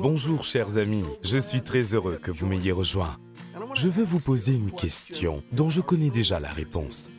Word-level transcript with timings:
Bonjour 0.00 0.44
chers 0.44 0.78
amis, 0.78 1.02
je 1.24 1.38
suis 1.38 1.60
très 1.62 1.82
heureux 1.92 2.20
que 2.22 2.30
vous 2.30 2.46
m'ayez 2.46 2.70
rejoint. 2.70 3.16
Je 3.74 3.88
veux 3.88 4.04
vous 4.04 4.20
poser 4.20 4.54
une 4.54 4.70
question 4.70 5.42
dont 5.50 5.68
je 5.68 5.80
connais 5.80 6.10
déjà 6.10 6.38
la 6.38 6.52
réponse. 6.52 7.10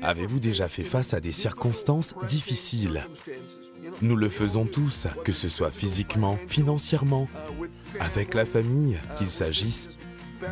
Avez-vous 0.00 0.38
déjà 0.38 0.66
fait 0.68 0.82
face 0.82 1.12
à 1.12 1.20
des 1.20 1.32
circonstances 1.32 2.14
difficiles? 2.26 3.06
Nous 4.00 4.16
le 4.16 4.30
faisons 4.30 4.64
tous, 4.64 5.08
que 5.24 5.32
ce 5.32 5.50
soit 5.50 5.70
physiquement, 5.70 6.38
financièrement, 6.46 7.28
avec 8.00 8.32
la 8.32 8.46
famille, 8.46 8.98
qu'il 9.18 9.28
s'agisse 9.28 9.90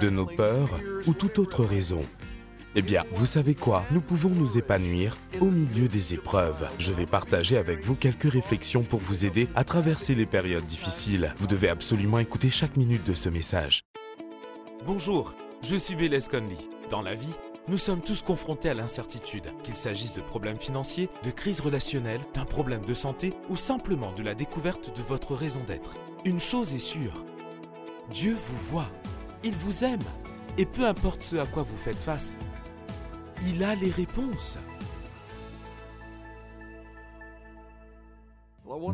de 0.02 0.10
nos 0.10 0.26
peurs 0.26 0.78
ou 1.06 1.14
toute 1.14 1.38
autre 1.38 1.64
raison. 1.64 2.02
Eh 2.80 2.82
bien, 2.82 3.04
vous 3.10 3.26
savez 3.26 3.56
quoi? 3.56 3.84
Nous 3.90 4.00
pouvons 4.00 4.28
nous 4.28 4.56
épanouir 4.56 5.16
au 5.40 5.46
milieu 5.46 5.88
des 5.88 6.14
épreuves. 6.14 6.70
Je 6.78 6.92
vais 6.92 7.06
partager 7.06 7.56
avec 7.56 7.82
vous 7.82 7.96
quelques 7.96 8.30
réflexions 8.30 8.84
pour 8.84 9.00
vous 9.00 9.24
aider 9.24 9.48
à 9.56 9.64
traverser 9.64 10.14
les 10.14 10.26
périodes 10.26 10.64
difficiles. 10.64 11.34
Vous 11.38 11.48
devez 11.48 11.70
absolument 11.70 12.20
écouter 12.20 12.50
chaque 12.50 12.76
minute 12.76 13.04
de 13.04 13.14
ce 13.14 13.30
message. 13.30 13.82
Bonjour, 14.86 15.34
je 15.60 15.74
suis 15.74 15.96
Bélez 15.96 16.20
Conley. 16.30 16.56
Dans 16.88 17.02
la 17.02 17.16
vie, 17.16 17.34
nous 17.66 17.78
sommes 17.78 18.00
tous 18.00 18.22
confrontés 18.22 18.70
à 18.70 18.74
l'incertitude, 18.74 19.52
qu'il 19.64 19.74
s'agisse 19.74 20.12
de 20.12 20.20
problèmes 20.20 20.60
financiers, 20.60 21.08
de 21.24 21.32
crises 21.32 21.60
relationnelles, 21.60 22.22
d'un 22.32 22.44
problème 22.44 22.84
de 22.84 22.94
santé 22.94 23.32
ou 23.50 23.56
simplement 23.56 24.12
de 24.12 24.22
la 24.22 24.34
découverte 24.34 24.96
de 24.96 25.02
votre 25.02 25.34
raison 25.34 25.64
d'être. 25.66 25.96
Une 26.24 26.38
chose 26.38 26.74
est 26.74 26.78
sûre, 26.78 27.24
Dieu 28.12 28.36
vous 28.36 28.70
voit, 28.70 28.90
il 29.42 29.56
vous 29.56 29.84
aime, 29.84 29.98
et 30.58 30.64
peu 30.64 30.86
importe 30.86 31.24
ce 31.24 31.34
à 31.34 31.46
quoi 31.46 31.64
vous 31.64 31.76
faites 31.76 31.98
face, 31.98 32.32
il 33.46 33.64
a 33.64 33.74
les 33.74 33.90
réponses. 33.90 34.58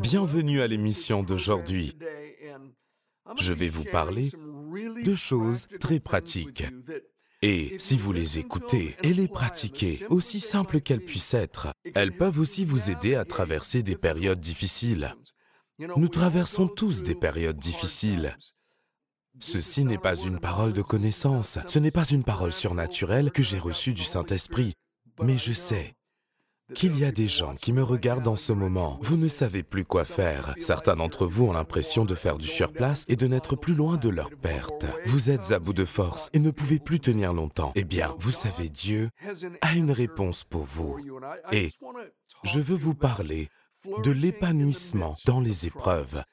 Bienvenue 0.01 0.61
à 0.61 0.67
l'émission 0.67 1.23
d'aujourd'hui. 1.23 1.97
Je 3.37 3.53
vais 3.53 3.67
vous 3.67 3.83
parler 3.83 4.31
de 5.03 5.15
choses 5.15 5.67
très 5.79 5.99
pratiques. 5.99 6.63
Et 7.41 7.75
si 7.79 7.97
vous 7.97 8.13
les 8.13 8.39
écoutez 8.39 8.95
et 9.03 9.13
les 9.13 9.27
pratiquez, 9.27 10.05
aussi 10.09 10.39
simples 10.39 10.81
qu'elles 10.81 11.03
puissent 11.03 11.33
être, 11.33 11.67
elles 11.93 12.15
peuvent 12.15 12.39
aussi 12.39 12.65
vous 12.65 12.89
aider 12.89 13.15
à 13.15 13.25
traverser 13.25 13.83
des 13.83 13.95
périodes 13.95 14.39
difficiles. 14.39 15.15
Nous 15.79 16.07
traversons 16.07 16.67
tous 16.67 17.03
des 17.03 17.15
périodes 17.15 17.57
difficiles. 17.57 18.37
Ceci 19.39 19.83
n'est 19.83 19.97
pas 19.97 20.15
une 20.15 20.39
parole 20.39 20.73
de 20.73 20.81
connaissance, 20.81 21.59
ce 21.67 21.79
n'est 21.79 21.91
pas 21.91 22.05
une 22.05 22.23
parole 22.23 22.53
surnaturelle 22.53 23.31
que 23.31 23.43
j'ai 23.43 23.59
reçue 23.59 23.93
du 23.93 24.03
Saint-Esprit, 24.03 24.73
mais 25.21 25.37
je 25.37 25.53
sais 25.53 25.95
qu'il 26.73 26.97
y 26.97 27.05
a 27.05 27.11
des 27.11 27.27
gens 27.27 27.55
qui 27.55 27.73
me 27.73 27.83
regardent 27.83 28.27
en 28.27 28.35
ce 28.35 28.51
moment. 28.51 28.97
Vous 29.01 29.17
ne 29.17 29.27
savez 29.27 29.61
plus 29.61 29.85
quoi 29.85 30.03
faire. 30.03 30.55
Certains 30.57 30.95
d'entre 30.95 31.27
vous 31.27 31.45
ont 31.45 31.53
l'impression 31.53 32.05
de 32.05 32.15
faire 32.15 32.37
du 32.37 32.47
surplace 32.47 33.03
et 33.07 33.15
de 33.15 33.27
n'être 33.27 33.55
plus 33.55 33.75
loin 33.75 33.97
de 33.97 34.09
leur 34.09 34.31
perte. 34.31 34.85
Vous 35.05 35.29
êtes 35.29 35.51
à 35.51 35.59
bout 35.59 35.73
de 35.73 35.85
force 35.85 36.29
et 36.33 36.39
ne 36.39 36.49
pouvez 36.51 36.79
plus 36.79 36.99
tenir 36.99 37.33
longtemps. 37.33 37.71
Eh 37.75 37.83
bien, 37.83 38.15
vous 38.19 38.31
savez, 38.31 38.69
Dieu 38.69 39.09
a 39.61 39.73
une 39.73 39.91
réponse 39.91 40.43
pour 40.43 40.63
vous. 40.63 40.97
Et 41.51 41.69
je 42.43 42.59
veux 42.59 42.75
vous 42.75 42.95
parler 42.95 43.49
de 44.03 44.11
l'épanouissement 44.11 45.15
dans 45.27 45.41
les 45.41 45.67
épreuves. 45.67 46.23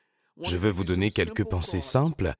Je 0.40 0.56
veux 0.56 0.70
vous 0.70 0.84
donner 0.84 1.10
quelques 1.10 1.44
pensées 1.44 1.82
simples 1.82 2.32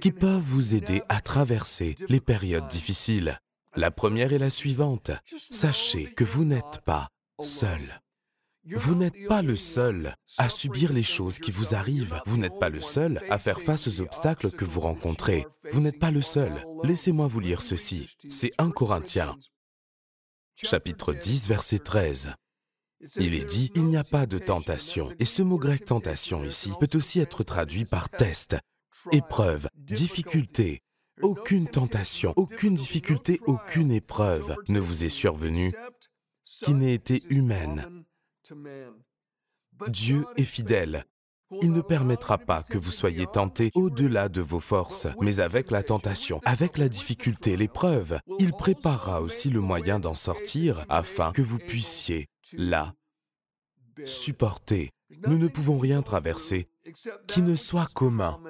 qui 0.00 0.12
peuvent 0.12 0.42
vous 0.42 0.74
aider 0.74 1.02
à 1.08 1.20
traverser 1.20 1.96
les 2.08 2.20
périodes 2.20 2.68
difficiles. 2.68 3.40
La 3.76 3.90
première 3.90 4.32
est 4.32 4.38
la 4.38 4.50
suivante. 4.50 5.10
Sachez 5.50 6.12
que 6.12 6.24
vous 6.24 6.44
n'êtes 6.44 6.80
pas 6.84 7.08
seul. 7.42 8.00
Vous 8.66 8.94
n'êtes 8.94 9.26
pas 9.28 9.42
le 9.42 9.56
seul 9.56 10.16
à 10.38 10.48
subir 10.48 10.92
les 10.92 11.02
choses 11.02 11.38
qui 11.38 11.50
vous 11.50 11.74
arrivent. 11.74 12.20
Vous 12.24 12.38
n'êtes 12.38 12.58
pas 12.58 12.70
le 12.70 12.80
seul 12.80 13.20
à 13.28 13.38
faire 13.38 13.60
face 13.60 13.88
aux 13.88 14.00
obstacles 14.00 14.50
que 14.50 14.64
vous 14.64 14.80
rencontrez. 14.80 15.46
Vous 15.72 15.80
n'êtes 15.80 15.98
pas 15.98 16.10
le 16.10 16.22
seul. 16.22 16.64
Laissez-moi 16.82 17.26
vous 17.26 17.40
lire 17.40 17.60
ceci. 17.60 18.08
C'est 18.28 18.52
1 18.58 18.70
Corinthiens, 18.70 19.36
chapitre 20.56 21.12
10, 21.12 21.48
verset 21.48 21.78
13. 21.80 22.32
Il 23.16 23.34
est 23.34 23.44
dit, 23.44 23.70
il 23.74 23.84
n'y 23.84 23.98
a 23.98 24.04
pas 24.04 24.24
de 24.24 24.38
tentation. 24.38 25.12
Et 25.18 25.26
ce 25.26 25.42
mot 25.42 25.58
grec 25.58 25.84
tentation 25.84 26.42
ici 26.44 26.70
peut 26.80 26.88
aussi 26.94 27.20
être 27.20 27.42
traduit 27.44 27.84
par 27.84 28.08
test, 28.08 28.56
épreuve, 29.12 29.68
difficulté. 29.76 30.82
Aucune 31.22 31.68
tentation, 31.68 32.32
aucune 32.36 32.74
difficulté, 32.74 33.40
aucune 33.46 33.92
épreuve 33.92 34.56
ne 34.68 34.80
vous 34.80 35.04
est 35.04 35.08
survenue 35.08 35.72
qui 36.44 36.74
n'ait 36.74 36.94
été 36.94 37.22
humaine. 37.30 38.04
Dieu 39.88 40.24
est 40.36 40.44
fidèle. 40.44 41.04
Il 41.62 41.72
ne 41.72 41.82
permettra 41.82 42.38
pas 42.38 42.62
que 42.62 42.78
vous 42.78 42.90
soyez 42.90 43.26
tentés 43.26 43.70
au-delà 43.74 44.28
de 44.28 44.40
vos 44.40 44.60
forces, 44.60 45.06
mais 45.20 45.38
avec 45.38 45.70
la 45.70 45.82
tentation, 45.84 46.40
avec 46.44 46.78
la 46.78 46.88
difficulté, 46.88 47.56
l'épreuve, 47.56 48.18
il 48.38 48.52
préparera 48.52 49.20
aussi 49.20 49.50
le 49.50 49.60
moyen 49.60 50.00
d'en 50.00 50.14
sortir 50.14 50.84
afin 50.88 51.32
que 51.32 51.42
vous 51.42 51.58
puissiez, 51.58 52.26
là, 52.54 52.94
supporter. 54.04 54.90
Nous 55.26 55.38
ne 55.38 55.48
pouvons 55.48 55.78
rien 55.78 56.02
traverser 56.02 56.68
qui 57.28 57.42
ne 57.42 57.54
soit 57.54 57.88
commun 57.94 58.40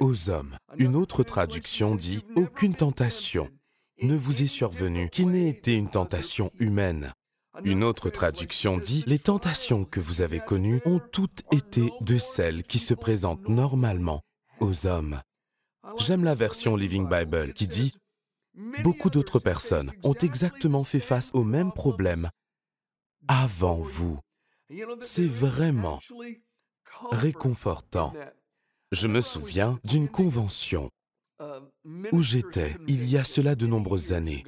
aux 0.00 0.30
hommes. 0.30 0.56
Une 0.76 0.96
autre 0.96 1.22
traduction 1.22 1.94
dit⁇ 1.94 2.18
Aucune 2.36 2.74
tentation 2.74 3.50
ne 4.02 4.16
vous 4.16 4.42
est 4.42 4.48
survenue 4.48 5.08
qui 5.10 5.26
n'ait 5.26 5.48
été 5.48 5.74
une 5.74 5.88
tentation 5.88 6.50
humaine. 6.58 7.12
Une 7.62 7.84
autre 7.84 8.10
traduction 8.10 8.78
dit⁇ 8.78 9.00
Les 9.06 9.18
tentations 9.18 9.84
que 9.84 10.00
vous 10.00 10.20
avez 10.20 10.40
connues 10.40 10.80
ont 10.84 11.00
toutes 11.12 11.42
été 11.52 11.92
de 12.00 12.18
celles 12.18 12.64
qui 12.64 12.78
se 12.78 12.94
présentent 12.94 13.48
normalement 13.48 14.22
aux 14.60 14.86
hommes. 14.86 15.20
J'aime 15.98 16.24
la 16.24 16.34
version 16.34 16.76
Living 16.76 17.08
Bible 17.08 17.52
qui 17.52 17.68
dit⁇ 17.68 17.94
Beaucoup 18.82 19.10
d'autres 19.10 19.38
personnes 19.38 19.92
ont 20.02 20.14
exactement 20.14 20.84
fait 20.84 21.00
face 21.00 21.30
aux 21.34 21.44
mêmes 21.44 21.72
problèmes 21.72 22.30
avant 23.28 23.80
vous. 23.80 24.18
C'est 25.00 25.26
vraiment 25.26 26.00
réconfortant. 27.10 28.12
Je 28.94 29.08
me 29.08 29.20
souviens 29.20 29.80
d'une 29.82 30.08
convention 30.08 30.88
où 32.12 32.22
j'étais 32.22 32.76
il 32.86 33.04
y 33.10 33.18
a 33.18 33.24
cela 33.24 33.56
de 33.56 33.66
nombreuses 33.66 34.12
années. 34.12 34.44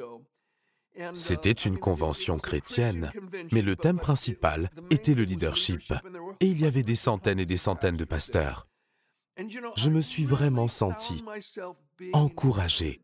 C'était 1.14 1.50
une 1.50 1.78
convention 1.78 2.38
chrétienne, 2.38 3.10
mais 3.50 3.60
le 3.60 3.74
thème 3.74 3.98
principal 3.98 4.70
était 4.90 5.14
le 5.14 5.24
leadership. 5.24 5.92
Et 6.38 6.46
il 6.46 6.60
y 6.60 6.64
avait 6.64 6.84
des 6.84 6.94
centaines 6.94 7.40
et 7.40 7.44
des 7.44 7.56
centaines 7.56 7.96
de 7.96 8.04
pasteurs. 8.04 8.62
Je 9.74 9.90
me 9.90 10.00
suis 10.00 10.24
vraiment 10.24 10.68
senti 10.68 11.24
encouragé. 12.12 13.02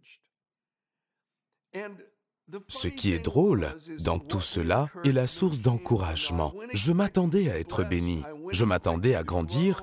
Ce 2.69 2.86
qui 2.86 3.12
est 3.12 3.19
drôle 3.19 3.75
dans 3.98 4.20
tout 4.20 4.41
cela 4.41 4.91
est 5.04 5.12
la 5.12 5.26
source 5.26 5.60
d'encouragement. 5.60 6.54
Je 6.72 6.92
m'attendais 6.92 7.50
à 7.50 7.58
être 7.58 7.82
béni, 7.82 8.22
je 8.52 8.64
m'attendais 8.64 9.16
à 9.16 9.25
grandir 9.25 9.82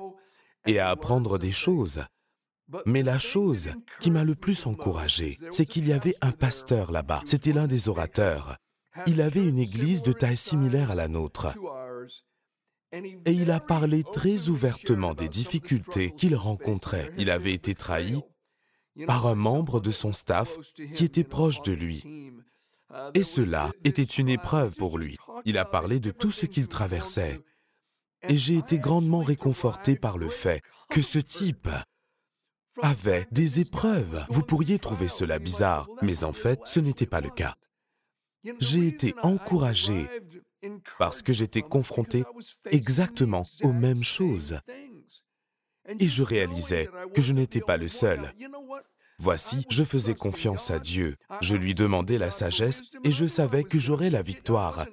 et 0.66 0.78
à 0.78 0.90
apprendre 0.90 1.38
des 1.38 1.52
choses. 1.52 2.02
Mais 2.86 3.02
la 3.02 3.18
chose 3.18 3.70
qui 4.00 4.10
m'a 4.10 4.24
le 4.24 4.34
plus 4.34 4.66
encouragé, 4.66 5.38
c'est 5.50 5.66
qu'il 5.66 5.88
y 5.88 5.92
avait 5.92 6.14
un 6.20 6.32
pasteur 6.32 6.92
là-bas. 6.92 7.22
C'était 7.26 7.52
l'un 7.52 7.66
des 7.66 7.88
orateurs. 7.88 8.56
Il 9.06 9.20
avait 9.20 9.44
une 9.44 9.58
église 9.58 10.02
de 10.02 10.12
taille 10.12 10.36
similaire 10.36 10.90
à 10.90 10.94
la 10.94 11.08
nôtre. 11.08 11.48
Et 12.92 13.32
il 13.32 13.50
a 13.50 13.60
parlé 13.60 14.02
très 14.12 14.48
ouvertement 14.48 15.14
des 15.14 15.28
difficultés 15.28 16.10
qu'il 16.10 16.34
rencontrait. 16.34 17.12
Il 17.18 17.30
avait 17.30 17.54
été 17.54 17.74
trahi 17.74 18.20
par 19.06 19.26
un 19.26 19.36
membre 19.36 19.80
de 19.80 19.92
son 19.92 20.12
staff 20.12 20.56
qui 20.94 21.04
était 21.04 21.24
proche 21.24 21.62
de 21.62 21.72
lui. 21.72 22.04
Et 23.14 23.22
cela 23.22 23.70
était 23.84 24.02
une 24.02 24.28
épreuve 24.28 24.74
pour 24.74 24.98
lui. 24.98 25.16
Il 25.44 25.58
a 25.58 25.64
parlé 25.64 26.00
de 26.00 26.10
tout 26.10 26.32
ce 26.32 26.46
qu'il 26.46 26.66
traversait. 26.66 27.40
Et 28.28 28.36
j'ai 28.36 28.56
été 28.56 28.78
grandement 28.78 29.22
réconforté 29.22 29.96
par 29.96 30.18
le 30.18 30.28
fait 30.28 30.62
que 30.90 31.02
ce 31.02 31.18
type 31.18 31.68
avait 32.82 33.26
des 33.30 33.60
épreuves. 33.60 34.24
Vous 34.28 34.42
pourriez 34.42 34.78
trouver 34.78 35.08
cela 35.08 35.38
bizarre, 35.38 35.88
mais 36.02 36.24
en 36.24 36.32
fait, 36.32 36.60
ce 36.64 36.80
n'était 36.80 37.06
pas 37.06 37.20
le 37.20 37.30
cas. 37.30 37.54
J'ai 38.58 38.86
été 38.86 39.14
encouragé 39.22 40.08
parce 40.98 41.22
que 41.22 41.32
j'étais 41.32 41.62
confronté 41.62 42.24
exactement 42.70 43.44
aux 43.62 43.72
mêmes 43.72 44.04
choses. 44.04 44.60
Et 45.98 46.08
je 46.08 46.22
réalisais 46.22 46.88
que 47.14 47.22
je 47.22 47.32
n'étais 47.32 47.60
pas 47.60 47.76
le 47.76 47.88
seul. 47.88 48.32
Voici, 49.18 49.66
je 49.68 49.84
faisais 49.84 50.14
confiance 50.14 50.70
à 50.70 50.78
Dieu, 50.78 51.16
je 51.42 51.54
lui 51.54 51.74
demandais 51.74 52.16
la 52.16 52.30
sagesse 52.30 52.80
et 53.04 53.12
je 53.12 53.26
savais 53.26 53.64
que 53.64 53.78
j'aurais 53.78 54.08
la 54.08 54.22
victoire. 54.22 54.86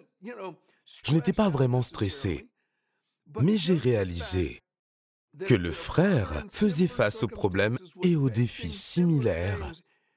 Je 1.03 1.13
n'étais 1.13 1.33
pas 1.33 1.49
vraiment 1.49 1.81
stressé, 1.81 2.47
mais 3.41 3.57
j'ai 3.57 3.77
réalisé 3.77 4.61
que 5.45 5.53
le 5.53 5.71
frère 5.71 6.43
faisait 6.49 6.87
face 6.87 7.23
aux 7.23 7.27
problèmes 7.27 7.77
et 8.03 8.15
aux 8.15 8.29
défis 8.29 8.73
similaires, 8.73 9.71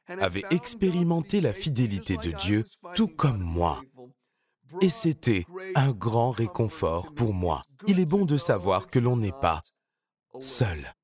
avait 0.06 0.44
expérimenté 0.50 1.40
la 1.40 1.52
fidélité 1.52 2.16
de 2.16 2.32
Dieu 2.32 2.64
tout 2.94 3.08
comme 3.08 3.40
moi. 3.40 3.82
Et 4.80 4.90
c'était 4.90 5.46
un 5.74 5.92
grand 5.92 6.30
réconfort 6.30 7.12
pour 7.14 7.34
moi. 7.34 7.62
Il 7.86 8.00
est 8.00 8.06
bon 8.06 8.24
de 8.24 8.36
savoir 8.36 8.88
que 8.88 8.98
l'on 8.98 9.16
n'est 9.16 9.32
pas 9.32 9.62
seul. 10.40 10.94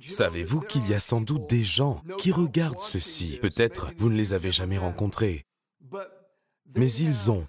Savez-vous 0.00 0.60
qu'il 0.60 0.88
y 0.88 0.94
a 0.94 1.00
sans 1.00 1.20
doute 1.20 1.48
des 1.48 1.62
gens 1.62 2.02
qui 2.18 2.32
regardent 2.32 2.80
ceci? 2.80 3.38
Peut-être 3.40 3.92
vous 3.96 4.10
ne 4.10 4.16
les 4.16 4.34
avez 4.34 4.50
jamais 4.50 4.78
rencontrés, 4.78 5.46
mais 6.74 6.92
ils 6.92 7.30
ont 7.30 7.46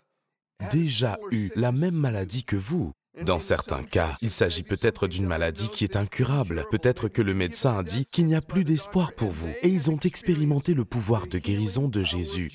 déjà 0.72 1.18
eu 1.32 1.50
la 1.56 1.72
même 1.72 1.96
maladie 1.96 2.44
que 2.44 2.56
vous. 2.56 2.94
Dans 3.22 3.40
certains 3.40 3.84
cas, 3.84 4.18
il 4.22 4.32
s'agit 4.32 4.64
peut-être 4.64 5.08
d'une 5.08 5.28
maladie 5.28 5.70
qui 5.70 5.84
est 5.84 5.96
incurable. 5.96 6.66
Peut-être 6.72 7.08
que 7.08 7.22
le 7.22 7.36
médecin 7.36 7.78
a 7.78 7.84
dit 7.84 8.06
qu'il 8.06 8.26
n'y 8.26 8.36
a 8.36 8.42
plus 8.42 8.64
d'espoir 8.64 9.14
pour 9.14 9.30
vous. 9.30 9.52
Et 9.62 9.68
ils 9.68 9.92
ont 9.92 10.00
expérimenté 10.00 10.74
le 10.74 10.84
pouvoir 10.84 11.28
de 11.28 11.38
guérison 11.38 11.88
de 11.88 12.02
Jésus. 12.02 12.50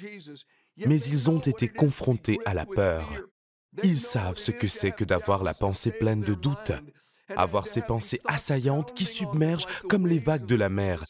Mais 0.85 1.01
ils 1.01 1.31
ont 1.31 1.39
été 1.39 1.69
confrontés 1.69 2.39
à 2.45 2.55
la 2.55 2.67
peur. 2.67 3.09
Ils 3.85 4.01
savent 4.01 4.39
ce 4.39 4.51
que 4.51 4.67
c'est 4.67 4.91
que 4.91 5.05
d'avoir 5.05 5.45
la 5.45 5.55
pensée 5.55 5.93
pleine 5.93 6.23
de 6.23 6.35
doutes, 6.35 6.73
avoir 7.37 7.69
ces 7.69 7.83
pensées 7.83 8.21
assaillantes 8.25 8.95
qui 8.95 9.05
submergent 9.05 9.67
comme 9.89 10.07
les 10.07 10.19
vagues 10.19 10.47
de 10.47 10.57
la 10.57 10.69
mer 10.69 11.05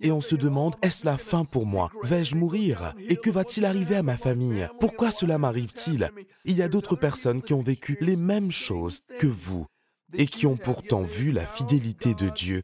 et 0.00 0.12
on 0.12 0.20
se 0.20 0.34
demande, 0.34 0.74
est-ce 0.82 1.04
la 1.04 1.18
fin 1.18 1.44
pour 1.44 1.66
moi? 1.66 1.90
Vais-je 2.02 2.36
mourir? 2.36 2.94
Et 3.08 3.16
que 3.16 3.30
va-t-il 3.30 3.64
arriver 3.64 3.96
à 3.96 4.02
ma 4.02 4.16
famille? 4.16 4.68
Pourquoi 4.80 5.10
cela 5.10 5.38
m'arrive-t-il? 5.38 6.10
Il 6.44 6.56
y 6.56 6.62
a 6.62 6.68
d'autres 6.68 6.96
personnes 6.96 7.42
qui 7.42 7.52
ont 7.52 7.60
vécu 7.60 7.96
les 8.00 8.16
mêmes 8.16 8.52
choses 8.52 9.00
que 9.18 9.26
vous 9.26 9.66
et 10.14 10.26
qui 10.26 10.46
ont 10.46 10.56
pourtant 10.56 11.02
vu 11.02 11.32
la 11.32 11.46
fidélité 11.46 12.14
de 12.14 12.28
Dieu 12.30 12.62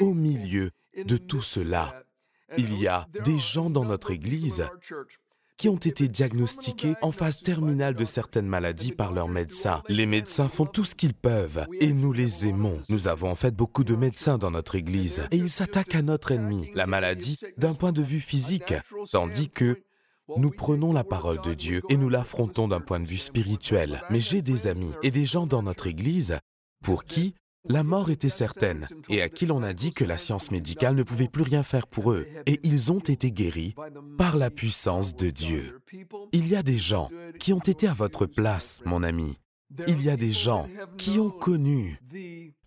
au 0.00 0.14
milieu 0.14 0.70
de 0.96 1.16
tout 1.16 1.42
cela. 1.42 2.04
Il 2.56 2.78
y 2.80 2.86
a 2.86 3.06
des 3.24 3.38
gens 3.38 3.70
dans 3.70 3.84
notre 3.84 4.10
Église 4.10 4.68
qui 5.56 5.68
ont 5.68 5.76
été 5.76 6.08
diagnostiqués 6.08 6.94
en 7.02 7.10
phase 7.10 7.40
terminale 7.40 7.94
de 7.94 8.04
certaines 8.04 8.46
maladies 8.46 8.92
par 8.92 9.12
leurs 9.12 9.28
médecins. 9.28 9.82
Les 9.88 10.06
médecins 10.06 10.48
font 10.48 10.66
tout 10.66 10.84
ce 10.84 10.94
qu'ils 10.94 11.14
peuvent 11.14 11.66
et 11.80 11.92
nous 11.92 12.12
les 12.12 12.46
aimons. 12.46 12.80
Nous 12.88 13.08
avons 13.08 13.30
en 13.30 13.34
fait 13.34 13.54
beaucoup 13.54 13.84
de 13.84 13.94
médecins 13.94 14.38
dans 14.38 14.50
notre 14.50 14.74
Église 14.74 15.22
et 15.30 15.36
ils 15.36 15.50
s'attaquent 15.50 15.94
à 15.94 16.02
notre 16.02 16.32
ennemi, 16.32 16.70
la 16.74 16.86
maladie, 16.86 17.38
d'un 17.56 17.74
point 17.74 17.92
de 17.92 18.02
vue 18.02 18.20
physique, 18.20 18.74
tandis 19.12 19.48
que 19.48 19.82
nous 20.36 20.50
prenons 20.50 20.92
la 20.92 21.04
parole 21.04 21.40
de 21.42 21.54
Dieu 21.54 21.82
et 21.88 21.96
nous 21.96 22.08
l'affrontons 22.08 22.68
d'un 22.68 22.80
point 22.80 23.00
de 23.00 23.06
vue 23.06 23.18
spirituel. 23.18 24.02
Mais 24.10 24.20
j'ai 24.20 24.42
des 24.42 24.66
amis 24.66 24.92
et 25.02 25.10
des 25.10 25.24
gens 25.24 25.46
dans 25.46 25.62
notre 25.62 25.86
Église 25.86 26.38
pour 26.82 27.04
qui 27.04 27.34
la 27.68 27.82
mort 27.82 28.10
était 28.10 28.28
certaine 28.28 28.88
et 29.08 29.22
à 29.22 29.28
qui 29.28 29.46
l'on 29.46 29.62
a 29.62 29.72
dit 29.72 29.92
que 29.92 30.04
la 30.04 30.18
science 30.18 30.50
médicale 30.50 30.94
ne 30.94 31.02
pouvait 31.02 31.28
plus 31.28 31.42
rien 31.42 31.62
faire 31.62 31.86
pour 31.86 32.12
eux. 32.12 32.26
Et 32.46 32.60
ils 32.62 32.92
ont 32.92 33.00
été 33.00 33.32
guéris 33.32 33.74
par 34.18 34.36
la 34.36 34.50
puissance 34.50 35.14
de 35.16 35.30
Dieu. 35.30 35.80
Il 36.32 36.48
y 36.48 36.56
a 36.56 36.62
des 36.62 36.78
gens 36.78 37.10
qui 37.38 37.52
ont 37.52 37.60
été 37.60 37.88
à 37.88 37.94
votre 37.94 38.26
place, 38.26 38.80
mon 38.84 39.02
ami. 39.02 39.38
Il 39.88 40.02
y 40.02 40.10
a 40.10 40.16
des 40.16 40.32
gens 40.32 40.68
qui 40.98 41.18
ont 41.18 41.30
connu 41.30 41.98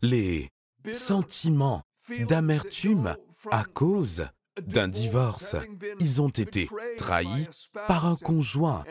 les 0.01 0.49
sentiments 0.93 1.83
d'amertume 2.27 3.15
à 3.51 3.63
cause 3.63 4.27
d'un 4.65 4.87
divorce. 4.87 5.55
Ils 5.99 6.21
ont 6.21 6.29
été 6.29 6.69
trahis 6.97 7.47
par 7.87 8.05
un 8.05 8.15
conjoint 8.15 8.83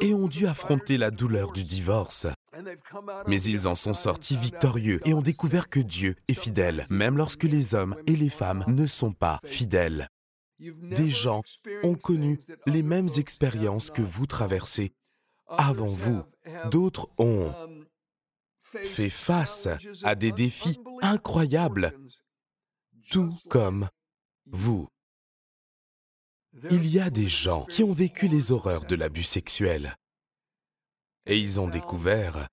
et 0.00 0.14
ont 0.14 0.28
dû 0.28 0.46
affronter 0.46 0.98
la 0.98 1.10
douleur 1.10 1.52
du 1.52 1.62
divorce. 1.62 2.26
Mais 3.26 3.42
ils 3.42 3.66
en 3.66 3.74
sont 3.74 3.94
sortis 3.94 4.36
victorieux 4.36 5.00
et 5.04 5.14
ont 5.14 5.22
découvert 5.22 5.68
que 5.68 5.80
Dieu 5.80 6.16
est 6.28 6.38
fidèle, 6.38 6.86
même 6.90 7.16
lorsque 7.16 7.44
les 7.44 7.74
hommes 7.74 7.96
et 8.06 8.16
les 8.16 8.30
femmes 8.30 8.64
ne 8.68 8.86
sont 8.86 9.12
pas 9.12 9.40
fidèles. 9.44 10.08
Des 10.58 11.10
gens 11.10 11.42
ont 11.82 11.96
connu 11.96 12.40
les 12.66 12.82
mêmes 12.82 13.08
expériences 13.16 13.90
que 13.90 14.02
vous 14.02 14.26
traversez 14.26 14.94
avant 15.48 15.86
vous. 15.86 16.22
D'autres 16.70 17.08
ont 17.18 17.52
fait 18.62 19.10
face 19.10 19.68
à 20.02 20.14
des 20.14 20.32
défis 20.32 20.80
incroyables, 21.02 21.92
tout 23.10 23.34
comme 23.48 23.88
vous. 24.46 24.88
Il 26.70 26.88
y 26.88 27.00
a 27.00 27.10
des 27.10 27.28
gens 27.28 27.64
qui 27.66 27.82
ont 27.82 27.92
vécu 27.92 28.28
les 28.28 28.50
horreurs 28.50 28.86
de 28.86 28.96
l'abus 28.96 29.24
sexuel 29.24 29.96
et 31.26 31.38
ils 31.38 31.60
ont 31.60 31.68
découvert 31.68 32.48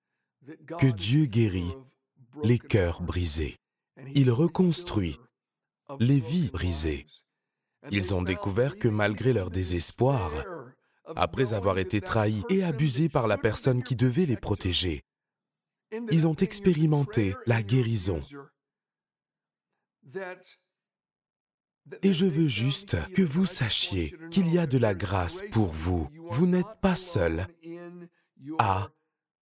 que 0.78 0.86
Dieu 0.86 1.26
guérit 1.26 1.74
les 2.42 2.58
cœurs 2.58 3.02
brisés. 3.02 3.56
Il 4.14 4.30
reconstruit 4.30 5.18
les 6.00 6.20
vies 6.20 6.50
brisées. 6.50 7.06
Ils 7.90 8.14
ont 8.14 8.22
découvert 8.22 8.78
que 8.78 8.88
malgré 8.88 9.32
leur 9.32 9.50
désespoir, 9.50 10.32
après 11.16 11.52
avoir 11.52 11.78
été 11.78 12.00
trahis 12.00 12.44
et 12.48 12.64
abusés 12.64 13.08
par 13.08 13.26
la 13.28 13.36
personne 13.38 13.82
qui 13.82 13.94
devait 13.94 14.26
les 14.26 14.36
protéger, 14.36 15.02
ils 16.10 16.26
ont 16.26 16.34
expérimenté 16.34 17.34
la 17.46 17.62
guérison. 17.62 18.20
Et 22.02 22.14
je 22.14 22.24
veux 22.24 22.48
juste 22.48 22.96
que 23.12 23.22
vous 23.22 23.44
sachiez 23.44 24.14
qu'il 24.30 24.52
y 24.52 24.58
a 24.58 24.66
de 24.66 24.78
la 24.78 24.94
grâce 24.94 25.42
pour 25.50 25.68
vous. 25.68 26.08
Vous 26.30 26.46
n'êtes 26.46 26.80
pas 26.80 26.96
seul 26.96 27.46
à 28.58 28.90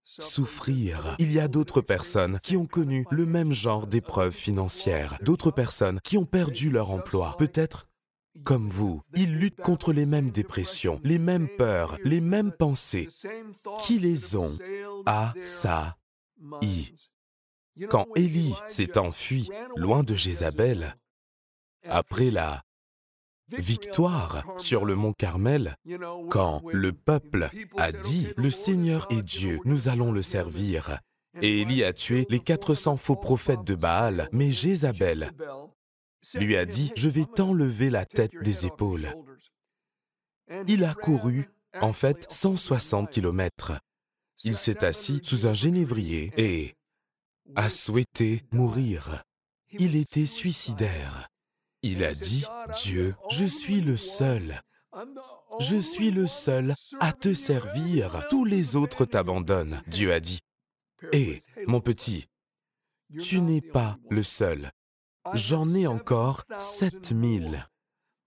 souffrir. 0.05 1.17
Il 1.19 1.33
y 1.33 1.41
a 1.41 1.49
d'autres 1.49 1.81
personnes 1.81 2.39
qui 2.43 2.57
ont 2.57 2.67
connu 2.67 3.07
le 3.11 3.27
même 3.27 3.53
genre 3.53 3.87
d'épreuves 3.87 4.35
financières, 4.35 5.19
d'autres 5.23 5.51
personnes 5.51 6.01
qui 6.01 6.19
ont 6.19 6.25
perdu 6.25 6.71
leur 6.71 6.91
emploi, 6.91 7.37
peut-être 7.39 7.89
comme 8.45 8.69
vous. 8.69 9.03
Ils 9.15 9.35
luttent 9.35 9.61
contre 9.61 9.93
les 9.93 10.07
mêmes 10.07 10.31
dépressions, 10.31 11.01
les 11.05 11.19
mêmes 11.19 11.49
peurs, 11.57 11.99
les 12.05 12.21
mêmes 12.21 12.53
pensées 12.53 13.09
qui 13.81 13.99
les 13.99 14.37
ont 14.37 14.57
à 15.07 15.35
ça. 15.41 15.97
Quand 17.89 18.07
Élie 18.17 18.55
s'est 18.69 18.99
enfui 18.99 19.49
loin 19.77 20.03
de 20.03 20.15
Jézabel, 20.15 20.97
après 21.85 22.31
la 22.31 22.63
victoire 23.59 24.45
sur 24.59 24.85
le 24.85 24.95
mont 24.95 25.13
Carmel, 25.13 25.77
quand 26.31 26.63
le 26.73 26.93
peuple 26.93 27.51
a 27.77 27.93
dit⁇ 27.93 28.27
Le 28.37 28.51
Seigneur 28.51 29.07
est 29.11 29.23
Dieu, 29.23 29.61
nous 29.65 29.89
allons 29.89 30.13
le 30.13 30.23
servir⁇ 30.23 30.89
et 31.41 31.63
Élie 31.63 31.83
a 31.83 31.93
tué 31.93 32.27
les 32.29 32.41
400 32.41 32.97
faux 32.97 33.17
prophètes 33.17 33.65
de 33.65 33.75
Baal, 33.75 34.29
mais 34.33 34.53
Jézabel 34.53 35.31
lui 36.35 36.57
a 36.57 36.67
dit⁇ 36.67 36.89
Je 36.95 37.09
vais 37.09 37.25
t'enlever 37.25 37.91
la 37.91 38.05
tête 38.05 38.37
des 38.43 38.67
épaules⁇ 38.67 39.15
Il 40.69 40.85
a 40.85 40.95
couru, 40.95 41.49
en 41.81 41.93
fait, 41.93 42.27
160 42.31 43.11
kilomètres. 43.11 43.73
Il 44.45 44.57
s'est 44.57 44.85
assis 44.85 45.21
sous 45.23 45.47
un 45.47 45.55
génévrier 45.55 46.33
et 46.37 46.75
a 47.55 47.71
souhaité 47.71 48.43
mourir. 48.53 49.23
Il 49.71 49.97
était 49.97 50.27
suicidaire. 50.27 51.29
Il 51.83 52.05
a 52.05 52.15
dit, 52.15 52.45
Dieu, 52.83 53.15
je 53.29 53.45
suis 53.45 53.81
le 53.81 53.97
seul. 53.97 54.61
Je 55.59 55.77
suis 55.77 56.11
le 56.11 56.27
seul 56.27 56.75
à 57.01 57.13
te 57.13 57.35
servir. 57.35 58.25
Tous 58.31 58.45
les 58.45 58.77
autres 58.77 59.05
t'abandonnent. 59.05 59.83
Dieu 59.89 60.13
a 60.13 60.21
dit, 60.21 60.41
Hé, 61.13 61.41
mon 61.67 61.81
petit, 61.81 62.29
tu 63.21 63.41
n'es 63.41 63.61
pas 63.61 63.99
le 64.11 64.23
seul. 64.23 64.71
J'en 65.35 65.75
ai 65.75 65.87
encore 65.87 66.45
sept 66.59 67.13
mille 67.13 67.67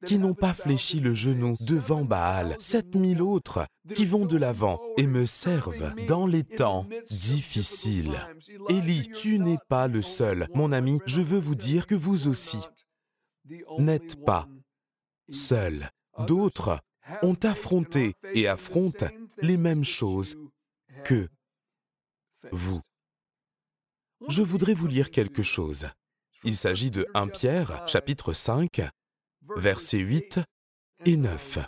qui 0.05 0.19
n'ont 0.19 0.33
pas 0.33 0.53
fléchi 0.53 1.00
le 1.00 1.13
genou 1.13 1.55
devant 1.62 2.03
Baal, 2.03 2.55
sept 2.59 2.95
mille 2.95 3.21
autres 3.21 3.65
qui 3.95 4.05
vont 4.05 4.25
de 4.25 4.38
l'avant 4.38 4.79
et 4.97 5.07
me 5.07 5.25
servent 5.25 5.93
dans 6.07 6.27
les 6.27 6.43
temps 6.43 6.88
difficiles. 7.09 8.19
Élie, 8.69 9.09
tu 9.09 9.39
n'es 9.39 9.57
pas 9.69 9.88
le 9.88 10.01
seul. 10.01 10.47
Mon 10.53 10.71
ami, 10.71 11.00
je 11.05 11.21
veux 11.21 11.39
vous 11.39 11.55
dire 11.55 11.88
que 11.88 11.95
vous 11.95 12.27
aussi, 12.27 12.59
n'êtes 13.77 14.23
pas 14.23 14.47
seul. 15.31 15.89
D'autres 16.27 16.79
ont 17.21 17.37
affronté 17.43 18.13
et 18.33 18.47
affrontent 18.47 19.07
les 19.41 19.57
mêmes 19.57 19.83
choses 19.83 20.35
que 21.03 21.27
vous. 22.51 22.81
Je 24.27 24.41
voudrais 24.41 24.73
vous 24.73 24.87
lire 24.87 25.11
quelque 25.11 25.43
chose. 25.43 25.87
Il 26.43 26.55
s'agit 26.55 26.91
de 26.91 27.07
1 27.13 27.27
Pierre, 27.27 27.87
chapitre 27.87 28.33
5, 28.33 28.81
versets 29.55 29.99
8 29.99 30.39
et 31.05 31.17
9. 31.17 31.59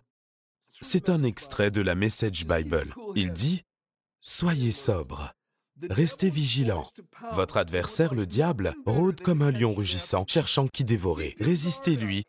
C'est 0.81 1.09
un 1.09 1.23
extrait 1.23 1.71
de 1.71 1.81
la 1.81 1.95
Message 1.95 2.45
Bible. 2.45 2.93
Il 3.15 3.33
dit, 3.33 3.63
Soyez 4.21 4.71
sobre, 4.71 5.33
Restez 5.89 6.29
vigilants. 6.29 6.87
Votre 7.33 7.57
adversaire, 7.57 8.13
le 8.13 8.25
diable, 8.25 8.73
rôde 8.85 9.21
comme 9.21 9.41
un 9.41 9.51
lion 9.51 9.73
rugissant, 9.73 10.25
cherchant 10.27 10.67
qui 10.67 10.83
dévorer. 10.83 11.35
Résistez-lui 11.39 12.23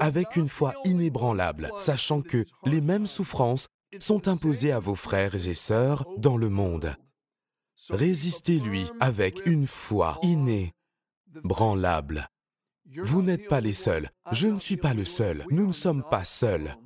avec 0.00 0.36
une 0.36 0.48
foi 0.48 0.74
inébranlable, 0.84 1.70
sachant 1.78 2.22
que 2.22 2.44
les 2.64 2.80
mêmes 2.80 3.06
souffrances 3.06 3.66
sont 4.00 4.28
imposées 4.28 4.72
à 4.72 4.78
vos 4.78 4.94
frères 4.94 5.46
et 5.46 5.54
sœurs 5.54 6.06
dans 6.16 6.36
le 6.36 6.48
monde. 6.48 6.96
Résistez-lui 7.90 8.86
avec 9.00 9.44
une 9.46 9.66
foi 9.66 10.18
inébranlable. 10.22 12.28
Vous 12.98 13.22
n'êtes 13.22 13.48
pas 13.48 13.60
les 13.60 13.74
seuls. 13.74 14.10
Je 14.30 14.48
ne 14.48 14.58
suis 14.58 14.76
pas 14.76 14.94
le 14.94 15.04
seul. 15.04 15.44
Nous 15.50 15.66
ne 15.66 15.72
sommes 15.72 16.04
pas 16.08 16.24
seuls. 16.24 16.76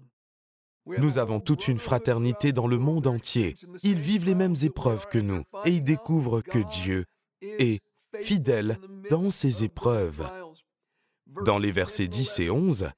Nous 0.86 1.18
avons 1.18 1.40
toute 1.40 1.68
une 1.68 1.78
fraternité 1.78 2.52
dans 2.52 2.66
le 2.66 2.78
monde 2.78 3.06
entier. 3.06 3.56
Ils 3.82 3.98
vivent 3.98 4.24
les 4.24 4.34
mêmes 4.34 4.54
épreuves 4.62 5.06
que 5.08 5.18
nous 5.18 5.42
et 5.64 5.70
ils 5.70 5.82
découvrent 5.82 6.42
que 6.42 6.58
Dieu 6.58 7.04
est 7.42 7.80
fidèle 8.20 8.78
dans 9.10 9.30
ces 9.30 9.64
épreuves. 9.64 10.28
Dans 11.44 11.58
les 11.58 11.72
versets 11.72 12.08
10 12.08 12.40
et 12.40 12.50
11 12.50 12.90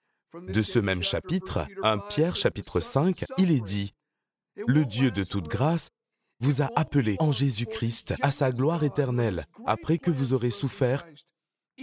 de 0.49 0.63
ce 0.63 0.79
même 0.79 1.03
chapitre, 1.03 1.67
1 1.83 1.99
Pierre 2.11 2.37
chapitre 2.37 2.81
5, 2.81 3.25
il 3.39 3.51
est 3.51 3.63
dit, 3.63 3.95
Le 4.67 4.85
Dieu 4.85 5.11
de 5.11 5.25
toute 5.25 5.49
grâce 5.49 5.89
vous 6.41 6.63
a 6.63 6.71
appelé 6.77 7.17
en 7.19 7.33
Jésus-Christ 7.33 8.15
à 8.21 8.31
sa 8.31 8.53
gloire 8.53 8.85
éternelle, 8.85 9.45
après 9.67 9.99
que 9.99 10.11
vous 10.11 10.35
aurez 10.35 10.51
souffert 10.51 11.07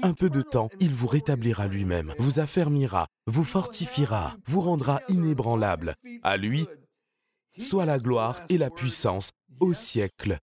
un 0.01 0.13
peu 0.13 0.29
de 0.29 0.41
temps, 0.41 0.69
il 0.79 0.93
vous 0.93 1.07
rétablira 1.07 1.67
lui-même, 1.67 2.13
vous 2.19 2.39
affermira, 2.39 3.07
vous 3.27 3.43
fortifiera, 3.43 4.35
vous 4.45 4.61
rendra 4.61 5.01
inébranlable. 5.09 5.95
À 6.23 6.37
lui, 6.37 6.67
soit 7.57 7.85
la 7.85 7.99
gloire 7.99 8.41
et 8.49 8.57
la 8.57 8.69
puissance 8.69 9.31
au 9.59 9.73
siècle 9.73 10.37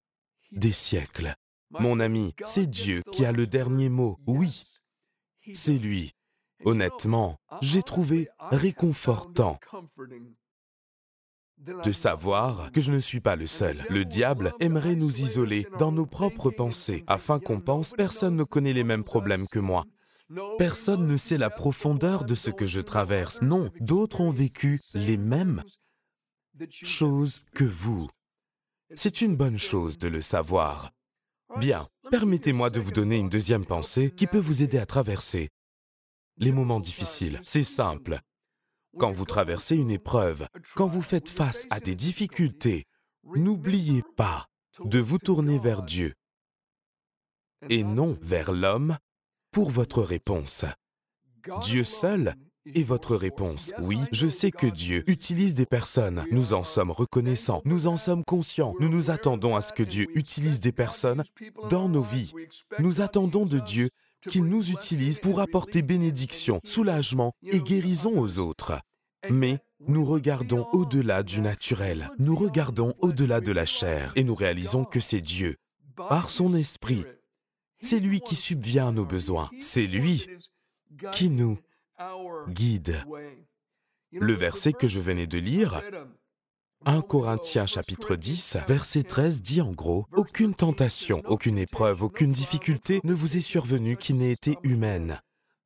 des 0.53 0.73
siècles. 0.73 1.35
Mon 1.71 2.01
ami, 2.01 2.35
c'est 2.45 2.67
Dieu 2.67 3.03
qui 3.13 3.25
a 3.25 3.33
le 3.33 3.47
dernier 3.47 3.89
mot, 3.89 4.19
oui, 4.27 4.65
c'est 5.53 5.79
lui. 5.79 6.13
Honnêtement, 6.65 7.39
j'ai 7.61 7.83
trouvé 7.83 8.29
réconfortant 8.39 9.59
de 11.85 11.92
savoir 11.92 12.71
que 12.73 12.81
je 12.81 12.92
ne 12.92 13.00
suis 13.00 13.21
pas 13.21 13.37
le 13.37 13.47
seul. 13.47 13.85
Le 13.88 14.04
diable 14.04 14.52
aimerait 14.61 14.97
nous 14.97 15.21
isoler 15.21 15.66
dans 15.78 15.92
nos 15.92 16.07
propres 16.07 16.50
pensées 16.50 17.04
afin 17.07 17.38
qu'on 17.38 17.61
pense 17.61 17.92
personne 17.92 18.37
ne 18.37 18.45
connaît 18.45 18.73
les 18.73 18.85
mêmes 18.85 19.04
problèmes 19.04 19.47
que 19.49 19.59
moi. 19.59 19.85
Personne 20.59 21.07
ne 21.07 21.16
sait 21.16 21.38
la 21.38 21.50
profondeur 21.50 22.25
de 22.25 22.35
ce 22.35 22.50
que 22.50 22.66
je 22.66 22.81
traverse. 22.81 23.40
Non, 23.42 23.71
d'autres 23.81 24.21
ont 24.21 24.31
vécu 24.31 24.81
les 24.95 25.16
mêmes 25.16 25.62
choses 26.71 27.45
que 27.54 27.64
vous. 27.64 28.09
C'est 28.95 29.21
une 29.21 29.37
bonne 29.37 29.59
chose 29.59 29.99
de 29.99 30.09
le 30.09 30.21
savoir. 30.21 30.90
Bien, 31.59 31.87
permettez-moi 32.11 32.71
de 32.71 32.81
vous 32.81 32.92
donner 32.92 33.19
une 33.19 33.28
deuxième 33.28 33.66
pensée 33.66 34.11
qui 34.11 34.26
peut 34.26 34.38
vous 34.38 34.62
aider 34.62 34.78
à 34.78 34.87
traverser 34.87 35.49
les 36.38 36.52
moments 36.52 36.81
difficiles. 36.81 37.40
C'est 37.42 37.64
simple. 37.64 38.21
Quand 38.99 39.13
vous 39.13 39.25
traversez 39.25 39.77
une 39.77 39.91
épreuve, 39.91 40.47
quand 40.75 40.87
vous 40.87 41.03
faites 41.03 41.29
face 41.29 41.67
à 41.71 41.81
des 41.81 41.95
difficultés, 41.95 42.85
n'oubliez 43.25 44.03
pas 44.17 44.47
de 44.85 44.99
vous 44.99 45.19
tourner 45.19 45.59
vers 45.59 45.83
Dieu 45.83 46.15
et 47.69 47.85
non 47.85 48.19
vers 48.21 48.53
l'homme 48.53 48.99
pour 49.51 49.71
votre 49.71 50.03
réponse. 50.03 50.65
Dieu 51.63 51.85
seul 51.85 52.35
est 52.75 52.83
votre 52.83 53.17
réponse. 53.17 53.73
Oui, 53.81 53.99
je 54.13 54.29
sais 54.29 54.51
que 54.51 54.67
Dieu 54.67 55.03
utilise 55.07 55.55
des 55.55 55.67
personnes. 55.67 56.25
Nous 56.31 56.53
en 56.53 56.65
sommes 56.65 56.91
reconnaissants, 56.91 57.63
nous 57.65 57.87
en 57.87 57.97
sommes 57.97 58.25
conscients. 58.25 58.75
Nous 58.79 58.89
nous 58.89 59.11
attendons 59.11 59.57
à 59.57 59.61
ce 59.61 59.73
que 59.73 59.83
Dieu 59.83 60.07
utilise 60.15 60.61
des 60.61 60.73
personnes 60.73 61.25
dans 61.69 61.89
nos 61.89 62.03
vies. 62.03 62.33
Nous 62.79 63.01
attendons 63.01 63.47
de 63.47 63.59
Dieu 63.59 63.91
qu'il 64.29 64.45
nous 64.45 64.71
utilise 64.71 65.21
pour 65.21 65.41
apporter 65.41 65.83
bénédiction, 65.83 66.61
soulagement 66.64 67.33
et 67.43 67.61
guérison 67.61 68.19
aux 68.19 68.38
autres. 68.38 68.81
Mais 69.31 69.59
nous 69.87 70.05
regardons 70.05 70.67
au-delà 70.73 71.23
du 71.23 71.41
naturel, 71.41 72.11
nous 72.19 72.37
regardons 72.37 72.95
au-delà 73.00 73.41
de 73.41 73.52
la 73.52 73.67
chair 73.67 74.12
et 74.17 74.25
nous 74.25 74.35
réalisons 74.35 74.85
que 74.85 75.00
c'est 75.00 75.21
Dieu, 75.21 75.57
par 75.97 76.31
son 76.31 76.55
esprit. 76.55 77.05
C'est 77.81 78.00
lui 78.00 78.21
qui 78.21 78.37
subvient 78.37 78.81
à 78.81 78.93
nos 78.93 79.05
besoins, 79.05 79.50
c'est 79.59 79.87
lui 79.87 80.26
qui 81.12 81.29
nous 81.29 81.59
guide. 82.49 83.05
Le 84.12 84.35
verset 84.35 84.73
que 84.73 84.88
je 84.88 85.00
venais 85.00 85.26
de 85.26 85.38
lire 85.38 85.81
1 86.85 87.03
Corinthiens 87.03 87.67
chapitre 87.67 88.17
10, 88.17 88.59
verset 88.67 89.05
13 89.05 89.43
dit 89.43 89.61
en 89.61 89.73
gros, 89.73 90.07
Aucune 90.15 90.55
tentation, 90.55 91.23
aucune 91.27 91.59
épreuve, 91.59 92.03
aucune 92.03 92.33
difficulté 92.33 93.01
ne 93.05 93.15
vous 93.15 93.37
est 93.37 93.43
survenue 93.43 93.97
qui 93.97 94.15
n'ait 94.15 94.33
été 94.33 94.59
humaine. 94.62 95.21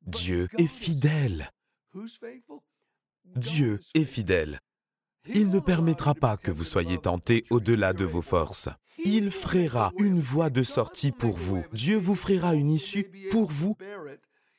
Dieu 0.05 0.47
est 0.57 0.67
fidèle. 0.67 1.51
Dieu 3.35 3.79
est 3.93 4.05
fidèle. 4.05 4.59
Il 5.33 5.49
ne 5.49 5.59
permettra 5.59 6.13
pas 6.13 6.37
que 6.37 6.51
vous 6.51 6.63
soyez 6.63 6.97
tentés 6.97 7.43
au-delà 7.49 7.93
de 7.93 8.05
vos 8.05 8.21
forces. 8.21 8.69
Il 9.03 9.31
frayera 9.31 9.91
une 9.99 10.19
voie 10.19 10.49
de 10.49 10.63
sortie 10.63 11.11
pour 11.11 11.35
vous. 11.35 11.65
Dieu 11.73 11.97
vous 11.97 12.15
frayera 12.15 12.55
une 12.55 12.71
issue 12.71 13.11
pour 13.31 13.49
vous 13.49 13.75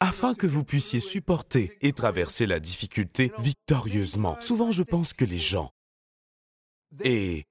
afin 0.00 0.34
que 0.34 0.46
vous 0.46 0.64
puissiez 0.64 1.00
supporter 1.00 1.76
et 1.80 1.92
traverser 1.92 2.46
la 2.46 2.60
difficulté 2.60 3.32
victorieusement. 3.38 4.36
Souvent, 4.40 4.70
je 4.70 4.84
pense 4.84 5.12
que 5.12 5.24
les 5.24 5.38
gens 5.38 5.72
et 7.02 7.46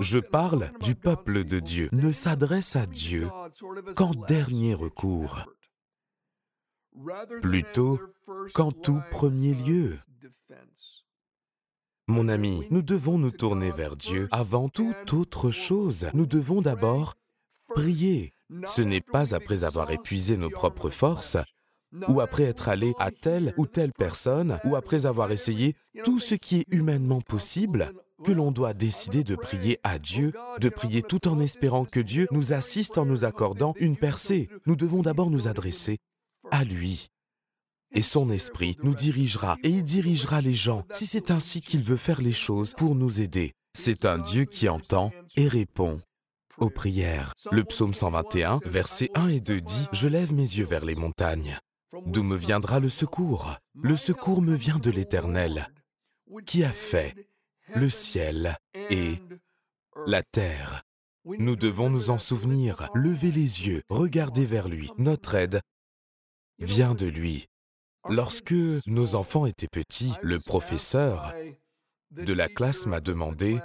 je 0.00 0.18
parle 0.18 0.70
du 0.80 0.94
peuple 0.94 1.44
de 1.44 1.60
Dieu, 1.60 1.88
ne 1.92 2.12
s'adresse 2.12 2.76
à 2.76 2.86
Dieu 2.86 3.28
qu'en 3.94 4.12
dernier 4.12 4.74
recours, 4.74 5.44
plutôt 7.42 8.00
qu'en 8.54 8.72
tout 8.72 9.00
premier 9.10 9.54
lieu. 9.54 9.98
Mon 12.08 12.28
ami, 12.28 12.66
nous 12.70 12.82
devons 12.82 13.18
nous 13.18 13.32
tourner 13.32 13.70
vers 13.70 13.96
Dieu 13.96 14.28
avant 14.30 14.68
toute 14.68 15.12
autre 15.12 15.50
chose. 15.50 16.08
Nous 16.14 16.26
devons 16.26 16.62
d'abord 16.62 17.14
prier. 17.68 18.32
Ce 18.66 18.80
n'est 18.80 19.00
pas 19.00 19.34
après 19.34 19.64
avoir 19.64 19.90
épuisé 19.90 20.36
nos 20.36 20.50
propres 20.50 20.90
forces, 20.90 21.36
ou 22.08 22.20
après 22.20 22.44
être 22.44 22.68
allé 22.68 22.94
à 22.98 23.10
telle 23.10 23.54
ou 23.56 23.66
telle 23.66 23.92
personne, 23.92 24.60
ou 24.64 24.76
après 24.76 25.06
avoir 25.06 25.32
essayé 25.32 25.74
tout 26.04 26.20
ce 26.20 26.36
qui 26.36 26.60
est 26.60 26.74
humainement 26.74 27.20
possible, 27.20 27.92
que 28.24 28.32
l'on 28.32 28.50
doit 28.50 28.74
décider 28.74 29.24
de 29.24 29.36
prier 29.36 29.78
à 29.82 29.98
Dieu, 29.98 30.32
de 30.60 30.68
prier 30.68 31.02
tout 31.02 31.28
en 31.28 31.40
espérant 31.40 31.84
que 31.84 32.00
Dieu 32.00 32.26
nous 32.30 32.52
assiste 32.52 32.98
en 32.98 33.04
nous 33.04 33.24
accordant 33.24 33.74
une 33.78 33.96
percée. 33.96 34.48
Nous 34.66 34.76
devons 34.76 35.02
d'abord 35.02 35.30
nous 35.30 35.48
adresser 35.48 35.98
à 36.50 36.64
lui. 36.64 37.08
Et 37.94 38.02
son 38.02 38.30
esprit 38.30 38.76
nous 38.82 38.94
dirigera 38.94 39.56
et 39.62 39.70
il 39.70 39.84
dirigera 39.84 40.40
les 40.40 40.54
gens 40.54 40.84
si 40.90 41.06
c'est 41.06 41.30
ainsi 41.30 41.60
qu'il 41.60 41.82
veut 41.82 41.96
faire 41.96 42.20
les 42.20 42.32
choses 42.32 42.74
pour 42.74 42.94
nous 42.94 43.20
aider. 43.20 43.52
C'est 43.76 44.04
un 44.04 44.18
Dieu 44.18 44.44
qui 44.44 44.68
entend 44.68 45.12
et 45.36 45.48
répond 45.48 46.00
aux 46.58 46.70
prières. 46.70 47.32
Le 47.52 47.64
psaume 47.64 47.94
121, 47.94 48.60
versets 48.64 49.10
1 49.14 49.28
et 49.28 49.40
2 49.40 49.60
dit, 49.60 49.86
Je 49.92 50.08
lève 50.08 50.32
mes 50.32 50.42
yeux 50.42 50.64
vers 50.64 50.84
les 50.84 50.94
montagnes. 50.94 51.58
D'où 52.06 52.22
me 52.22 52.36
viendra 52.36 52.80
le 52.80 52.88
secours? 52.88 53.56
Le 53.82 53.96
secours 53.96 54.42
me 54.42 54.54
vient 54.54 54.78
de 54.78 54.90
l'Éternel, 54.90 55.68
qui 56.46 56.64
a 56.64 56.72
fait 56.72 57.14
le 57.74 57.90
ciel 57.90 58.56
et 58.74 59.20
la 60.06 60.22
terre. 60.22 60.82
Nous 61.24 61.56
devons 61.56 61.90
nous 61.90 62.10
en 62.10 62.18
souvenir, 62.18 62.88
lever 62.94 63.32
les 63.32 63.66
yeux, 63.66 63.82
regarder 63.88 64.44
vers 64.44 64.68
lui. 64.68 64.90
Notre 64.96 65.34
aide 65.34 65.60
vient 66.58 66.94
de 66.94 67.06
lui. 67.06 67.48
Lorsque 68.08 68.54
nos 68.86 69.16
enfants 69.16 69.46
étaient 69.46 69.66
petits, 69.66 70.12
le 70.22 70.38
professeur 70.38 71.34
de 72.12 72.32
la 72.32 72.48
classe 72.48 72.86
m'a 72.86 73.00
demandé 73.00 73.58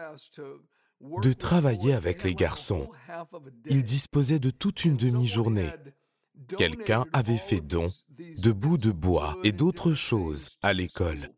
de 1.01 1.33
travailler 1.33 1.93
avec 1.93 2.23
les 2.23 2.33
garçons. 2.33 2.89
Il 3.65 3.83
disposait 3.83 4.39
de 4.39 4.49
toute 4.49 4.83
une 4.83 4.97
demi-journée. 4.97 5.69
Quelqu'un 6.57 7.05
avait 7.13 7.37
fait 7.37 7.61
don 7.61 7.91
de 8.17 8.51
bouts 8.51 8.77
de 8.77 8.91
bois 8.91 9.37
et 9.43 9.51
d'autres 9.51 9.93
choses 9.93 10.49
à 10.61 10.73
l'école. 10.73 11.29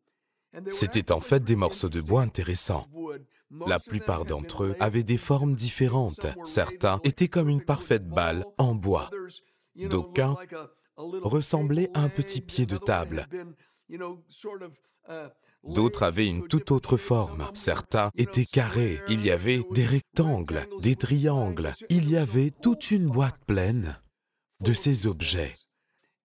C'étaient 0.72 1.12
en 1.12 1.20
fait 1.20 1.44
des 1.44 1.56
morceaux 1.56 1.90
de 1.90 2.02
bois 2.02 2.22
intéressants. 2.22 2.88
La 3.68 3.80
plupart 3.80 4.26
d'entre 4.26 4.64
eux 4.64 4.76
avaient 4.80 5.04
des 5.04 5.18
formes 5.18 5.56
différentes. 5.56 6.28
Certains 6.44 7.00
étaient 7.04 7.28
comme 7.28 7.50
une 7.50 7.64
parfaite 7.64 8.08
balle 8.08 8.46
en 8.58 8.76
bois. 8.76 9.10
D'aucuns 9.76 10.36
ressemblaient 10.96 11.90
à 11.94 12.02
un 12.02 12.10
petit 12.10 12.42
pied 12.42 12.66
de 12.66 12.78
table. 12.78 13.28
D'autres 15.64 16.04
avaient 16.04 16.28
une 16.28 16.48
toute 16.48 16.72
autre 16.72 16.98
forme. 16.98 17.50
Certains 17.54 18.12
étaient 18.18 18.46
carrés. 18.46 19.00
Il 19.08 19.24
y 19.24 19.32
avait 19.32 19.64
des 19.72 19.86
rectangles, 19.86 20.68
des 20.82 20.96
triangles. 20.96 21.74
Il 21.90 22.10
y 22.10 22.18
avait 22.18 22.52
toute 22.52 22.92
une 22.92 23.08
boîte 23.08 23.40
pleine 23.46 23.98
de 24.60 24.74
ces 24.74 25.08
objets. 25.08 25.56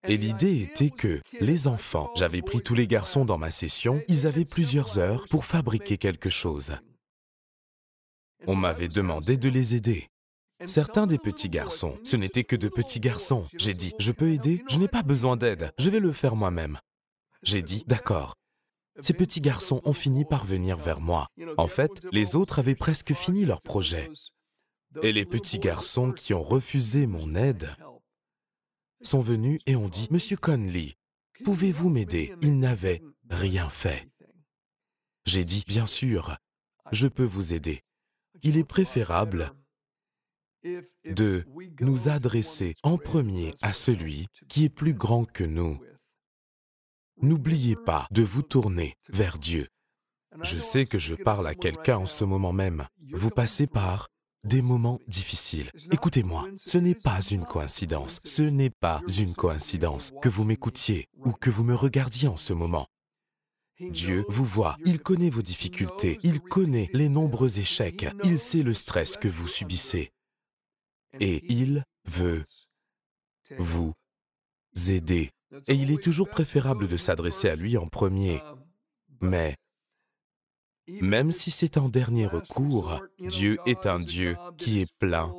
Et 0.07 0.17
l'idée 0.17 0.61
était 0.61 0.91
que 0.91 1.21
les 1.39 1.67
enfants, 1.67 2.09
j'avais 2.15 2.41
pris 2.41 2.61
tous 2.61 2.73
les 2.73 2.87
garçons 2.87 3.25
dans 3.25 3.37
ma 3.37 3.51
session, 3.51 4.01
ils 4.07 4.27
avaient 4.27 4.45
plusieurs 4.45 4.97
heures 4.97 5.25
pour 5.29 5.43
fabriquer 5.43 5.97
quelque 5.97 6.29
chose. 6.29 6.77
On 8.47 8.55
m'avait 8.55 8.87
demandé 8.87 9.35
de 9.35 9.49
les 9.49 9.75
aider. 9.75 10.07
Certains 10.65 11.07
des 11.07 11.17
petits 11.17 11.49
garçons, 11.49 11.97
ce 12.03 12.15
n'étaient 12.15 12.43
que 12.43 12.55
de 12.55 12.69
petits 12.69 12.99
garçons. 12.99 13.47
J'ai 13.57 13.73
dit, 13.73 13.93
je 13.99 14.11
peux 14.11 14.31
aider 14.31 14.63
Je 14.69 14.79
n'ai 14.79 14.87
pas 14.87 15.03
besoin 15.03 15.35
d'aide, 15.35 15.71
je 15.77 15.89
vais 15.89 15.99
le 15.99 16.13
faire 16.13 16.35
moi-même. 16.35 16.79
J'ai 17.43 17.61
dit, 17.61 17.83
d'accord. 17.87 18.35
Ces 19.01 19.13
petits 19.13 19.41
garçons 19.41 19.81
ont 19.85 19.93
fini 19.93 20.25
par 20.25 20.45
venir 20.45 20.77
vers 20.77 20.99
moi. 20.99 21.27
En 21.57 21.67
fait, 21.67 22.05
les 22.11 22.35
autres 22.35 22.59
avaient 22.59 22.75
presque 22.75 23.13
fini 23.13 23.45
leur 23.45 23.61
projet. 23.61 24.09
Et 25.03 25.11
les 25.11 25.25
petits 25.25 25.59
garçons 25.59 26.11
qui 26.11 26.33
ont 26.33 26.43
refusé 26.43 27.05
mon 27.05 27.35
aide 27.35 27.69
sont 29.01 29.19
venus 29.19 29.59
et 29.65 29.75
ont 29.75 29.89
dit, 29.89 30.07
Monsieur 30.11 30.37
Conley, 30.37 30.95
pouvez-vous 31.43 31.89
m'aider? 31.89 32.33
Il 32.41 32.59
n'avait 32.59 33.01
rien 33.29 33.69
fait. 33.69 34.07
J'ai 35.25 35.43
dit, 35.43 35.63
bien 35.67 35.87
sûr, 35.87 36.37
je 36.91 37.07
peux 37.07 37.25
vous 37.25 37.53
aider. 37.53 37.81
Il 38.41 38.57
est 38.57 38.63
préférable 38.63 39.51
de 41.05 41.45
nous 41.79 42.09
adresser 42.09 42.75
en 42.83 42.97
premier 42.97 43.53
à 43.61 43.73
celui 43.73 44.27
qui 44.47 44.65
est 44.65 44.69
plus 44.69 44.93
grand 44.93 45.25
que 45.25 45.43
nous. 45.43 45.79
N'oubliez 47.21 47.75
pas 47.75 48.07
de 48.11 48.23
vous 48.23 48.43
tourner 48.43 48.95
vers 49.09 49.39
Dieu. 49.39 49.67
Je 50.41 50.59
sais 50.59 50.85
que 50.85 50.99
je 50.99 51.15
parle 51.15 51.47
à 51.47 51.55
quelqu'un 51.55 51.97
en 51.97 52.05
ce 52.05 52.23
moment 52.23 52.53
même. 52.53 52.87
Vous 53.11 53.29
passez 53.29 53.67
par 53.67 54.09
des 54.43 54.61
moments 54.61 54.99
difficiles. 55.07 55.69
Écoutez-moi, 55.91 56.47
ce 56.55 56.77
n'est 56.77 56.95
pas 56.95 57.21
une 57.21 57.45
coïncidence, 57.45 58.19
ce 58.23 58.41
n'est 58.41 58.69
pas 58.69 59.01
une 59.17 59.33
coïncidence 59.33 60.11
que 60.21 60.29
vous 60.29 60.43
m'écoutiez 60.43 61.07
ou 61.25 61.31
que 61.31 61.49
vous 61.49 61.63
me 61.63 61.75
regardiez 61.75 62.27
en 62.27 62.37
ce 62.37 62.53
moment. 62.53 62.87
Dieu 63.79 64.25
vous 64.27 64.43
voit, 64.43 64.77
il 64.85 64.99
connaît 64.99 65.29
vos 65.29 65.41
difficultés, 65.41 66.19
il 66.23 66.41
connaît 66.41 66.89
les 66.93 67.07
nombreux 67.07 67.59
échecs, 67.59 68.05
il 68.23 68.37
sait 68.37 68.63
le 68.63 68.73
stress 68.73 69.15
que 69.15 69.29
vous 69.29 69.47
subissez. 69.47 70.11
Et 71.19 71.43
il 71.51 71.83
veut 72.05 72.43
vous 73.57 73.93
aider. 74.89 75.31
Et 75.67 75.73
il 75.73 75.91
est 75.91 76.03
toujours 76.03 76.29
préférable 76.29 76.87
de 76.87 76.97
s'adresser 76.97 77.49
à 77.49 77.55
lui 77.55 77.77
en 77.77 77.87
premier. 77.87 78.41
Mais 79.21 79.55
même 81.01 81.31
si 81.31 81.51
c'est 81.51 81.77
en 81.77 81.89
dernier 81.89 82.27
recours, 82.27 83.01
Dieu 83.19 83.57
est 83.65 83.85
un 83.85 83.99
Dieu 83.99 84.35
qui 84.57 84.79
est 84.79 84.91
plein 84.99 85.33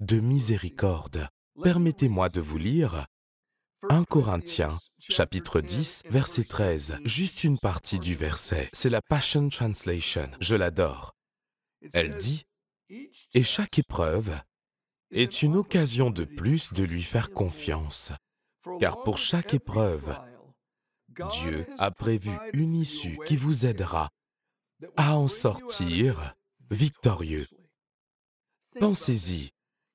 de 0.00 0.20
miséricorde. 0.20 1.28
Permettez-moi 1.62 2.28
de 2.28 2.40
vous 2.40 2.58
lire 2.58 3.06
1 3.90 4.04
Corinthiens, 4.04 4.78
chapitre 4.98 5.60
10, 5.60 6.04
verset 6.10 6.44
13, 6.44 6.98
juste 7.04 7.44
une 7.44 7.58
partie 7.58 7.98
du 7.98 8.14
verset. 8.14 8.68
C'est 8.72 8.90
la 8.90 9.02
Passion 9.02 9.48
Translation, 9.48 10.28
je 10.40 10.56
l'adore. 10.56 11.14
Elle 11.92 12.16
dit, 12.16 12.44
Et 12.90 13.42
chaque 13.42 13.78
épreuve 13.78 14.40
est 15.10 15.42
une 15.42 15.56
occasion 15.56 16.10
de 16.10 16.24
plus 16.24 16.72
de 16.72 16.84
lui 16.84 17.02
faire 17.02 17.30
confiance, 17.30 18.12
car 18.80 19.02
pour 19.02 19.18
chaque 19.18 19.54
épreuve, 19.54 20.16
Dieu 21.32 21.66
a 21.78 21.90
prévu 21.90 22.30
une 22.52 22.74
issue 22.74 23.18
qui 23.26 23.36
vous 23.36 23.66
aidera 23.66 24.10
à 24.96 25.16
en 25.16 25.28
sortir 25.28 26.34
victorieux. 26.70 27.46
Pensez-y, 28.78 29.50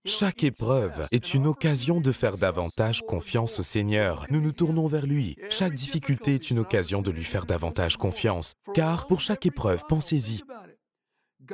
chaque 0.06 0.44
épreuve 0.44 1.08
est 1.12 1.34
une 1.34 1.48
occasion 1.48 2.02
de 2.02 2.12
faire 2.12 2.38
davantage 2.38 3.02
confiance 3.04 3.60
au 3.60 3.64
Seigneur. 3.64 4.26
Nous 4.30 4.42
nous 4.42 4.52
tournons 4.52 4.88
vers 4.88 5.06
lui. 5.06 5.38
Chaque 5.50 5.76
difficulté 5.76 6.36
est 6.36 6.52
une 6.52 6.60
occasion 6.60 7.02
de 7.02 7.12
lui 7.12 7.24
faire 7.24 7.46
davantage 7.46 7.96
confiance. 7.96 8.54
Car 8.74 9.08
pour 9.08 9.22
chaque 9.22 9.46
épreuve, 9.46 9.84
pensez-y, 9.88 10.42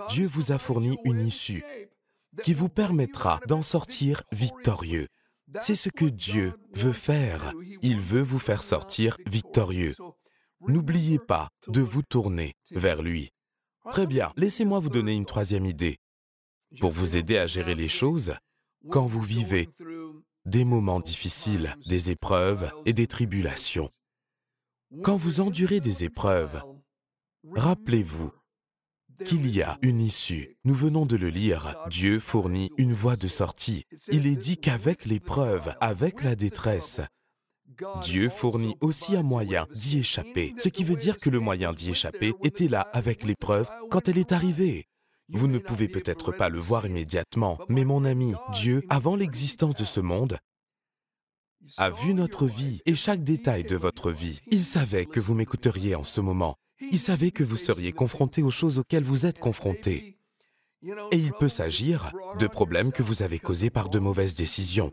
Dieu 0.10 0.28
vous 0.28 0.52
a 0.52 0.58
fourni 0.58 0.98
une 1.04 1.26
issue 1.26 1.64
qui 2.44 2.54
vous 2.54 2.70
permettra 2.70 3.40
d'en 3.48 3.62
sortir 3.62 4.24
victorieux. 4.32 5.08
C'est 5.62 5.76
ce 5.76 5.90
que 5.90 6.06
Dieu 6.06 6.54
veut 6.74 6.94
faire. 6.94 7.54
Il 7.82 8.00
veut 8.00 8.22
vous 8.22 8.40
faire 8.40 8.64
sortir 8.64 9.18
victorieux. 9.28 9.96
N'oubliez 10.68 11.20
pas 11.20 11.50
de 11.68 11.82
vous 11.82 12.04
tourner 12.04 12.54
vers 12.72 13.02
lui. 13.02 13.32
Très 13.90 14.06
bien, 14.06 14.32
laissez-moi 14.36 14.80
vous 14.80 14.90
donner 14.90 15.14
une 15.14 15.26
troisième 15.26 15.66
idée. 15.66 15.98
Pour 16.80 16.92
vous 16.92 17.18
aider 17.18 17.38
à 17.38 17.48
gérer 17.48 17.76
les 17.76 17.88
choses, 17.88 18.36
quand 18.90 19.06
vous 19.06 19.22
vivez 19.22 19.70
des 20.46 20.66
moments 20.66 21.00
difficiles, 21.00 21.76
des 21.86 22.12
épreuves 22.12 22.72
et 22.86 22.94
des 22.94 23.08
tribulations. 23.08 23.90
Quand 25.04 25.18
vous 25.18 25.40
endurez 25.40 25.80
des 25.80 26.04
épreuves, 26.04 26.64
rappelez-vous 27.56 28.32
qu'il 29.26 29.50
y 29.50 29.62
a 29.62 29.78
une 29.82 30.00
issue. 30.00 30.58
Nous 30.64 30.74
venons 30.74 31.06
de 31.06 31.16
le 31.16 31.30
lire. 31.30 31.76
Dieu 31.90 32.20
fournit 32.20 32.72
une 32.78 32.94
voie 32.94 33.16
de 33.16 33.28
sortie. 33.28 33.84
Il 34.12 34.28
est 34.28 34.36
dit 34.36 34.58
qu'avec 34.58 35.06
l'épreuve, 35.06 35.76
avec 35.82 36.24
la 36.24 36.36
détresse, 36.36 37.02
Dieu 38.02 38.30
fournit 38.30 38.76
aussi 38.82 39.16
un 39.16 39.24
moyen 39.24 39.68
d'y 39.74 40.00
échapper, 40.00 40.54
ce 40.58 40.70
qui 40.70 40.84
veut 40.84 40.96
dire 40.96 41.18
que 41.18 41.30
le 41.30 41.40
moyen 41.40 41.74
d'y 41.74 41.92
échapper 41.92 42.34
était 42.44 42.68
là 42.68 42.82
avec 42.94 43.24
l'épreuve 43.24 43.70
quand 43.90 44.08
elle 44.08 44.18
est 44.18 44.32
arrivée. 44.32 44.86
Vous 45.30 45.48
ne 45.48 45.60
pouvez 45.60 45.88
peut-être 45.88 46.32
pas 46.32 46.50
le 46.50 46.60
voir 46.60 46.86
immédiatement, 46.86 47.60
mais 47.70 47.86
mon 47.86 48.04
ami, 48.04 48.34
Dieu, 48.52 48.84
avant 48.90 49.16
l'existence 49.16 49.76
de 49.76 49.86
ce 49.86 50.00
monde, 50.00 50.38
a 51.78 51.90
vu 51.92 52.14
notre 52.14 52.48
vie 52.48 52.82
et 52.86 52.96
chaque 52.96 53.24
détail 53.24 53.64
de 53.64 53.76
votre 53.76 54.12
vie. 54.12 54.40
Il 54.50 54.64
savait 54.64 55.06
que 55.06 55.20
vous 55.20 55.36
m'écouteriez 55.36 55.96
en 55.96 56.04
ce 56.04 56.22
moment. 56.22 56.56
Il 56.92 57.00
savait 57.00 57.32
que 57.32 57.44
vous 57.44 57.58
seriez 57.58 57.92
confronté 57.92 58.42
aux 58.42 58.50
choses 58.50 58.80
auxquelles 58.80 59.04
vous 59.04 59.26
êtes 59.26 59.40
confronté. 59.40 60.18
Et 61.12 61.18
il 61.18 61.34
peut 61.34 61.50
s'agir 61.50 62.12
de 62.40 62.48
problèmes 62.48 62.92
que 62.92 63.04
vous 63.04 63.22
avez 63.22 63.38
causés 63.38 63.70
par 63.70 63.90
de 63.90 64.00
mauvaises 64.00 64.36
décisions. 64.36 64.90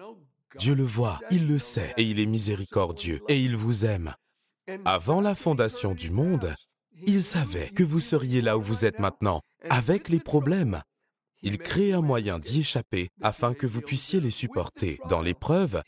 Dieu 0.54 0.74
le 0.74 0.84
voit, 0.84 1.20
il 1.30 1.46
le 1.48 1.58
sait, 1.58 1.92
et 1.96 2.04
il 2.04 2.20
est 2.20 2.26
miséricordieux, 2.26 3.20
et 3.28 3.38
il 3.38 3.56
vous 3.56 3.84
aime. 3.84 4.14
Avant 4.84 5.20
la 5.20 5.34
fondation 5.34 5.94
du 5.94 6.10
monde, 6.10 6.54
il 7.06 7.22
savait 7.22 7.70
que 7.70 7.82
vous 7.82 8.00
seriez 8.00 8.40
là 8.40 8.56
où 8.56 8.60
vous 8.60 8.84
êtes 8.84 8.98
maintenant, 8.98 9.42
avec 9.68 10.08
les 10.08 10.20
problèmes. 10.20 10.82
Il 11.42 11.58
crée 11.58 11.92
un 11.92 12.00
moyen 12.00 12.38
d'y 12.38 12.60
échapper 12.60 13.10
afin 13.20 13.54
que 13.54 13.66
vous 13.66 13.82
puissiez 13.82 14.20
les 14.20 14.30
supporter. 14.30 14.98
Dans 15.08 15.20
l'épreuve, 15.20 15.82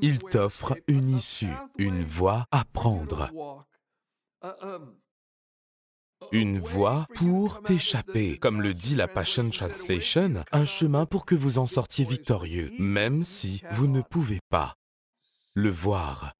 il 0.00 0.18
t'offre 0.18 0.76
une 0.88 1.10
issue, 1.10 1.46
une 1.78 2.02
voie 2.02 2.46
à 2.50 2.64
prendre. 2.64 3.30
Une 6.32 6.58
voie 6.58 7.06
pour 7.14 7.62
t'échapper, 7.62 8.38
comme 8.38 8.60
le 8.60 8.74
dit 8.74 8.94
la 8.94 9.08
Passion 9.08 9.48
Translation, 9.50 10.44
un 10.52 10.64
chemin 10.64 11.06
pour 11.06 11.24
que 11.24 11.34
vous 11.34 11.58
en 11.58 11.66
sortiez 11.66 12.04
victorieux, 12.04 12.72
même 12.78 13.24
si 13.24 13.62
vous 13.72 13.86
ne 13.86 14.00
pouvez 14.00 14.40
pas 14.50 14.74
le 15.54 15.70
voir. 15.70 16.32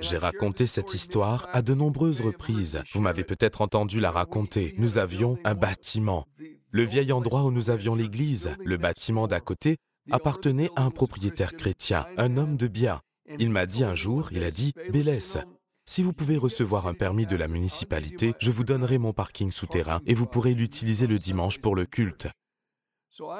J'ai 0.00 0.18
raconté 0.18 0.66
cette 0.66 0.94
histoire 0.94 1.48
à 1.52 1.62
de 1.62 1.74
nombreuses 1.74 2.20
reprises. 2.20 2.82
Vous 2.92 3.00
m'avez 3.00 3.24
peut-être 3.24 3.60
entendu 3.60 4.00
la 4.00 4.10
raconter. 4.10 4.74
Nous 4.78 4.98
avions 4.98 5.38
un 5.44 5.54
bâtiment. 5.54 6.26
Le 6.70 6.82
vieil 6.82 7.12
endroit 7.12 7.44
où 7.44 7.52
nous 7.52 7.70
avions 7.70 7.94
l'église, 7.94 8.50
le 8.64 8.76
bâtiment 8.76 9.28
d'à 9.28 9.40
côté, 9.40 9.76
appartenait 10.10 10.70
à 10.74 10.82
un 10.82 10.90
propriétaire 10.90 11.54
chrétien, 11.54 12.06
un 12.16 12.36
homme 12.36 12.56
de 12.56 12.66
bien. 12.66 13.00
Il 13.38 13.50
m'a 13.50 13.66
dit 13.66 13.84
un 13.84 13.94
jour, 13.94 14.28
il 14.32 14.42
a 14.44 14.50
dit, 14.50 14.72
Bélès, 14.90 15.38
si 15.94 16.02
vous 16.02 16.12
pouvez 16.12 16.36
recevoir 16.36 16.88
un 16.88 16.94
permis 16.94 17.24
de 17.24 17.36
la 17.36 17.46
municipalité, 17.46 18.34
je 18.40 18.50
vous 18.50 18.64
donnerai 18.64 18.98
mon 18.98 19.12
parking 19.12 19.52
souterrain 19.52 20.00
et 20.06 20.14
vous 20.14 20.26
pourrez 20.26 20.52
l'utiliser 20.52 21.06
le 21.06 21.20
dimanche 21.20 21.60
pour 21.60 21.76
le 21.76 21.86
culte. 21.86 22.26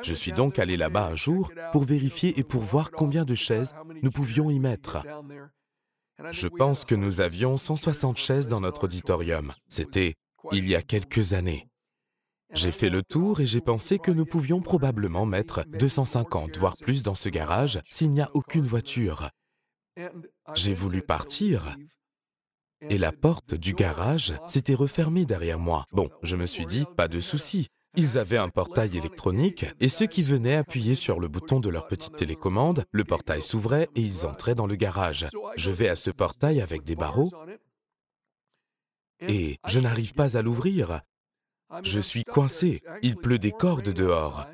Je 0.03 0.15
suis 0.15 0.31
donc 0.31 0.61
allé 0.61 0.77
là-bas 0.77 1.07
un 1.07 1.17
jour 1.17 1.51
pour 1.73 1.83
vérifier 1.83 2.39
et 2.39 2.45
pour 2.45 2.63
voir 2.63 2.93
combien 2.93 3.25
de 3.25 3.35
chaises 3.35 3.75
nous 4.03 4.13
pouvions 4.13 4.51
y 4.51 4.61
mettre. 4.61 5.05
Je 6.31 6.47
pense 6.47 6.85
que 6.85 6.95
nous 6.95 7.21
avions 7.21 7.57
160 7.57 8.17
chaises 8.19 8.47
dans 8.47 8.61
notre 8.61 8.85
auditorium. 8.85 9.53
C'était 9.69 10.15
il 10.53 10.69
y 10.69 10.77
a 10.77 10.83
quelques 10.83 11.33
années. 11.33 11.67
J'ai 12.53 12.71
fait 12.71 12.91
le 12.91 13.03
tour 13.03 13.41
et 13.41 13.47
j'ai 13.47 13.63
pensé 13.63 13.99
que 13.99 14.13
nous 14.13 14.27
pouvions 14.27 14.61
probablement 14.61 15.27
mettre 15.27 15.65
250, 15.67 16.57
voire 16.57 16.77
plus 16.77 17.03
dans 17.03 17.17
ce 17.17 17.29
garage 17.29 17.81
s'il 17.91 18.13
n'y 18.13 18.21
a 18.21 18.31
aucune 18.33 18.65
voiture. 18.65 19.29
J'ai 20.55 20.75
voulu 20.75 21.03
partir 21.03 21.77
et 22.91 22.99
la 22.99 23.13
porte 23.13 23.55
du 23.55 23.75
garage 23.75 24.35
s'était 24.47 24.75
refermée 24.75 25.27
derrière 25.27 25.59
moi. 25.59 25.85
Bon, 25.93 26.09
je 26.23 26.37
me 26.37 26.47
suis 26.47 26.67
dit, 26.67 26.85
pas 26.97 27.09
de 27.09 27.21
souci, 27.21 27.69
ils 27.97 28.19
avaient 28.19 28.39
un 28.39 28.49
portail 28.49 28.97
électronique 28.97 29.67
et 29.81 29.89
ceux 29.89 30.07
qui 30.07 30.23
venaient 30.23 30.57
appuyer 30.57 30.97
sur 30.97 31.21
le 31.21 31.29
bouton 31.29 31.61
de 31.61 31.69
leur 31.69 31.87
petite 31.87 32.17
télécommande, 32.17 32.85
le 32.91 33.05
portail 33.05 33.43
s'ouvrait 33.43 33.89
et 33.95 34.01
ils 34.01 34.27
entraient 34.27 34.57
dans 34.57 34.67
le 34.67 34.75
garage. 34.75 35.29
Je 35.57 35.71
vais 35.71 35.89
à 35.89 35.97
ce 35.97 36.11
portail 36.11 36.61
avec 36.61 36.83
des 36.83 36.97
barreaux 36.97 37.31
et 39.21 39.59
je 39.67 39.79
n'arrive 39.81 40.13
pas 40.15 40.37
à 40.37 40.43
l'ouvrir. 40.43 41.03
Je 41.83 42.01
suis 42.01 42.25
coincé, 42.25 42.83
il 43.03 43.17
pleut 43.17 43.39
des 43.39 43.53
cordes 43.53 43.91
dehors. 43.91 44.47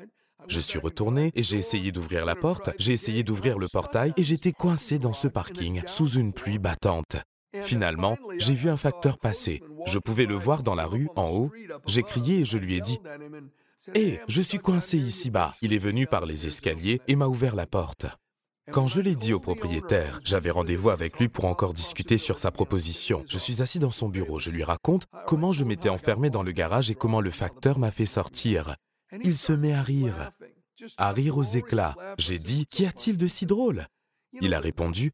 Je 0.47 0.59
suis 0.59 0.79
retourné 0.79 1.31
et 1.35 1.43
j'ai 1.43 1.57
essayé 1.57 1.91
d'ouvrir 1.91 2.25
la 2.25 2.35
porte, 2.35 2.71
j'ai 2.77 2.93
essayé 2.93 3.23
d'ouvrir 3.23 3.57
le 3.57 3.67
portail 3.67 4.13
et 4.17 4.23
j'étais 4.23 4.51
coincé 4.51 4.99
dans 4.99 5.13
ce 5.13 5.27
parking 5.27 5.81
sous 5.87 6.09
une 6.09 6.33
pluie 6.33 6.59
battante. 6.59 7.17
Finalement, 7.63 8.17
j'ai 8.37 8.53
vu 8.53 8.69
un 8.69 8.77
facteur 8.77 9.17
passer. 9.17 9.61
Je 9.85 9.99
pouvais 9.99 10.25
le 10.25 10.35
voir 10.35 10.63
dans 10.63 10.75
la 10.75 10.85
rue, 10.85 11.09
en 11.15 11.29
haut. 11.29 11.51
J'ai 11.85 12.03
crié 12.03 12.39
et 12.39 12.45
je 12.45 12.57
lui 12.57 12.75
ai 12.75 12.81
dit 12.81 12.99
Hé, 13.95 14.19
je 14.27 14.41
suis 14.41 14.59
coincé 14.59 14.97
ici-bas. 14.97 15.55
Il 15.61 15.73
est 15.73 15.79
venu 15.79 16.07
par 16.07 16.25
les 16.25 16.47
escaliers 16.47 17.01
et 17.07 17.15
m'a 17.15 17.27
ouvert 17.27 17.55
la 17.55 17.65
porte. 17.65 18.05
Quand 18.71 18.87
je 18.87 19.01
l'ai 19.01 19.15
dit 19.15 19.33
au 19.33 19.39
propriétaire, 19.39 20.19
j'avais 20.23 20.51
rendez-vous 20.51 20.91
avec 20.91 21.19
lui 21.19 21.27
pour 21.27 21.45
encore 21.45 21.73
discuter 21.73 22.17
sur 22.17 22.37
sa 22.37 22.51
proposition. 22.51 23.23
Je 23.27 23.39
suis 23.39 23.61
assis 23.61 23.79
dans 23.79 23.89
son 23.91 24.07
bureau, 24.07 24.39
je 24.39 24.51
lui 24.51 24.63
raconte 24.63 25.07
comment 25.25 25.51
je 25.51 25.65
m'étais 25.65 25.89
enfermé 25.89 26.29
dans 26.29 26.43
le 26.43 26.51
garage 26.51 26.91
et 26.91 26.95
comment 26.95 27.21
le 27.21 27.31
facteur 27.31 27.79
m'a 27.79 27.91
fait 27.91 28.05
sortir. 28.05 28.75
Il 29.23 29.35
se 29.35 29.51
met 29.51 29.73
à 29.73 29.81
rire, 29.81 30.31
à 30.97 31.11
rire 31.11 31.37
aux 31.37 31.43
éclats. 31.43 31.95
J'ai 32.17 32.39
dit, 32.39 32.65
qu'y 32.67 32.85
a-t-il 32.85 33.17
de 33.17 33.27
si 33.27 33.45
drôle? 33.45 33.87
Il 34.39 34.53
a 34.53 34.59
répondu, 34.59 35.11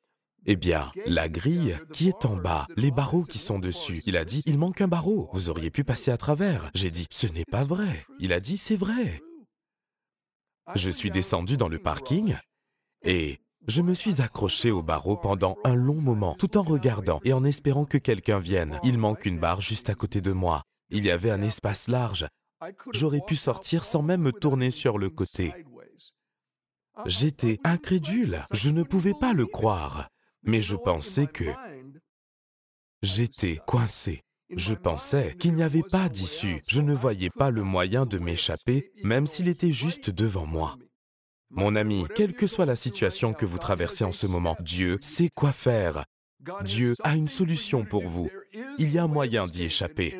eh 0.47 0.55
bien, 0.55 0.91
la 1.05 1.27
grille 1.27 1.77
qui 1.91 2.07
est 2.07 2.25
en 2.25 2.35
bas, 2.35 2.67
les 2.77 2.89
barreaux 2.89 3.23
qui 3.23 3.37
sont 3.37 3.59
dessus. 3.59 4.01
Il 4.05 4.15
a 4.15 4.23
dit, 4.23 4.41
il 4.45 4.57
manque 4.57 4.79
un 4.79 4.87
barreau, 4.87 5.29
vous 5.33 5.49
auriez 5.49 5.69
pu 5.69 5.83
passer 5.83 6.09
à 6.09 6.17
travers. 6.17 6.71
J'ai 6.73 6.89
dit, 6.89 7.05
ce 7.11 7.27
n'est 7.27 7.45
pas 7.51 7.65
vrai. 7.65 8.05
Il 8.19 8.31
a 8.31 8.39
dit, 8.39 8.57
c'est 8.57 8.77
vrai. 8.77 9.21
Je 10.75 10.89
suis 10.89 11.11
descendu 11.11 11.57
dans 11.57 11.67
le 11.67 11.79
parking 11.79 12.35
et 13.03 13.39
je 13.67 13.81
me 13.81 13.93
suis 13.93 14.21
accroché 14.21 14.71
au 14.71 14.81
barreau 14.81 15.17
pendant 15.17 15.57
un 15.65 15.75
long 15.75 16.01
moment, 16.01 16.35
tout 16.35 16.57
en 16.57 16.63
regardant 16.63 17.19
et 17.25 17.33
en 17.33 17.43
espérant 17.43 17.85
que 17.85 17.97
quelqu'un 17.97 18.39
vienne. 18.39 18.79
Il 18.83 18.97
manque 18.97 19.25
une 19.25 19.39
barre 19.39 19.61
juste 19.61 19.89
à 19.89 19.95
côté 19.95 20.21
de 20.21 20.31
moi. 20.31 20.63
Il 20.89 21.05
y 21.05 21.11
avait 21.11 21.31
un 21.31 21.41
espace 21.41 21.89
large. 21.89 22.27
J'aurais 22.93 23.21
pu 23.25 23.35
sortir 23.35 23.83
sans 23.83 24.01
même 24.01 24.21
me 24.21 24.31
tourner 24.31 24.71
sur 24.71 24.97
le 24.97 25.09
côté. 25.09 25.53
J'étais 27.05 27.59
incrédule, 27.63 28.43
je 28.51 28.69
ne 28.69 28.83
pouvais 28.83 29.13
pas 29.13 29.33
le 29.33 29.45
croire, 29.45 30.07
mais 30.43 30.61
je 30.61 30.75
pensais 30.75 31.27
que 31.27 31.45
j'étais 33.01 33.59
coincé. 33.65 34.21
Je 34.55 34.73
pensais 34.73 35.35
qu'il 35.37 35.55
n'y 35.55 35.63
avait 35.63 35.83
pas 35.83 36.07
d'issue, 36.07 36.61
je 36.69 36.79
ne 36.79 36.93
voyais 36.93 37.29
pas 37.29 37.49
le 37.49 37.63
moyen 37.63 38.05
de 38.05 38.17
m'échapper, 38.17 38.91
même 39.03 39.27
s'il 39.27 39.49
était 39.49 39.73
juste 39.73 40.09
devant 40.09 40.45
moi. 40.45 40.77
Mon 41.49 41.75
ami, 41.75 42.05
quelle 42.15 42.33
que 42.33 42.47
soit 42.47 42.65
la 42.65 42.77
situation 42.77 43.33
que 43.33 43.45
vous 43.45 43.57
traversez 43.57 44.05
en 44.05 44.13
ce 44.13 44.25
moment, 44.25 44.55
Dieu 44.61 44.97
sait 45.01 45.29
quoi 45.33 45.51
faire. 45.51 46.05
Dieu 46.63 46.95
a 47.03 47.15
une 47.15 47.27
solution 47.27 47.83
pour 47.83 48.07
vous. 48.07 48.29
Il 48.77 48.91
y 48.91 48.97
a 48.97 49.03
un 49.03 49.07
moyen 49.07 49.47
d'y 49.47 49.63
échapper. 49.63 50.19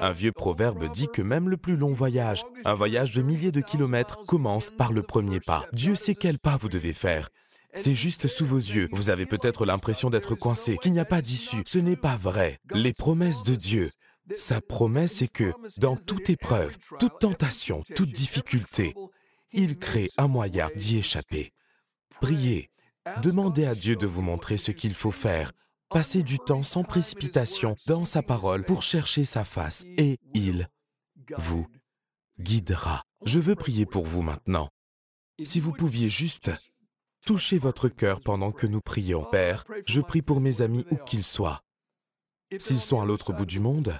Un 0.00 0.12
vieux 0.12 0.32
proverbe 0.32 0.90
dit 0.92 1.08
que 1.12 1.20
même 1.20 1.50
le 1.50 1.58
plus 1.58 1.76
long 1.76 1.92
voyage, 1.92 2.42
un 2.64 2.74
voyage 2.74 3.14
de 3.14 3.22
milliers 3.22 3.52
de 3.52 3.60
kilomètres, 3.60 4.24
commence 4.26 4.70
par 4.70 4.92
le 4.92 5.02
premier 5.02 5.40
pas. 5.40 5.66
Dieu 5.72 5.94
sait 5.94 6.14
quel 6.14 6.38
pas 6.38 6.56
vous 6.56 6.70
devez 6.70 6.94
faire. 6.94 7.28
C'est 7.76 7.94
juste 7.94 8.28
sous 8.28 8.46
vos 8.46 8.58
yeux. 8.58 8.88
Vous 8.92 9.10
avez 9.10 9.26
peut-être 9.26 9.66
l'impression 9.66 10.10
d'être 10.10 10.34
coincé, 10.34 10.78
qu'il 10.78 10.92
n'y 10.92 11.00
a 11.00 11.04
pas 11.04 11.22
d'issue. 11.22 11.62
Ce 11.66 11.78
n'est 11.78 11.96
pas 11.96 12.16
vrai. 12.16 12.58
Les 12.72 12.92
promesses 12.92 13.42
de 13.42 13.54
Dieu. 13.54 13.90
Sa 14.36 14.60
promesse 14.60 15.22
est 15.22 15.28
que 15.28 15.52
dans 15.78 15.96
toute 15.96 16.30
épreuve, 16.30 16.76
toute 16.98 17.18
tentation, 17.18 17.84
toute 17.94 18.10
difficulté, 18.10 18.94
il 19.52 19.78
crée 19.78 20.08
un 20.16 20.28
moyen 20.28 20.70
d'y 20.74 20.98
échapper. 20.98 21.52
Priez. 22.20 22.70
Demandez 23.22 23.66
à 23.66 23.74
Dieu 23.74 23.96
de 23.96 24.06
vous 24.06 24.22
montrer 24.22 24.56
ce 24.56 24.70
qu'il 24.70 24.94
faut 24.94 25.10
faire. 25.10 25.52
Passez 25.90 26.22
du 26.22 26.38
temps 26.38 26.62
sans 26.62 26.84
précipitation 26.84 27.76
dans 27.86 28.06
sa 28.06 28.22
parole 28.22 28.64
pour 28.64 28.82
chercher 28.82 29.24
sa 29.26 29.44
face 29.44 29.84
et 29.98 30.18
il 30.32 30.68
vous 31.36 31.66
guidera. 32.40 33.04
Je 33.24 33.38
veux 33.38 33.54
prier 33.54 33.84
pour 33.84 34.06
vous 34.06 34.22
maintenant. 34.22 34.70
Si 35.44 35.60
vous 35.60 35.72
pouviez 35.72 36.08
juste 36.08 36.50
toucher 37.24 37.58
votre 37.58 37.88
cœur 37.88 38.20
pendant 38.20 38.52
que 38.52 38.66
nous 38.66 38.80
prions. 38.80 39.24
Père, 39.24 39.64
je 39.86 40.00
prie 40.00 40.22
pour 40.22 40.40
mes 40.40 40.62
amis 40.62 40.84
où 40.90 40.96
qu'ils 40.96 41.24
soient. 41.24 41.62
S'ils 42.58 42.80
sont 42.80 43.00
à 43.00 43.04
l'autre 43.04 43.32
bout 43.32 43.46
du 43.46 43.60
monde, 43.60 43.98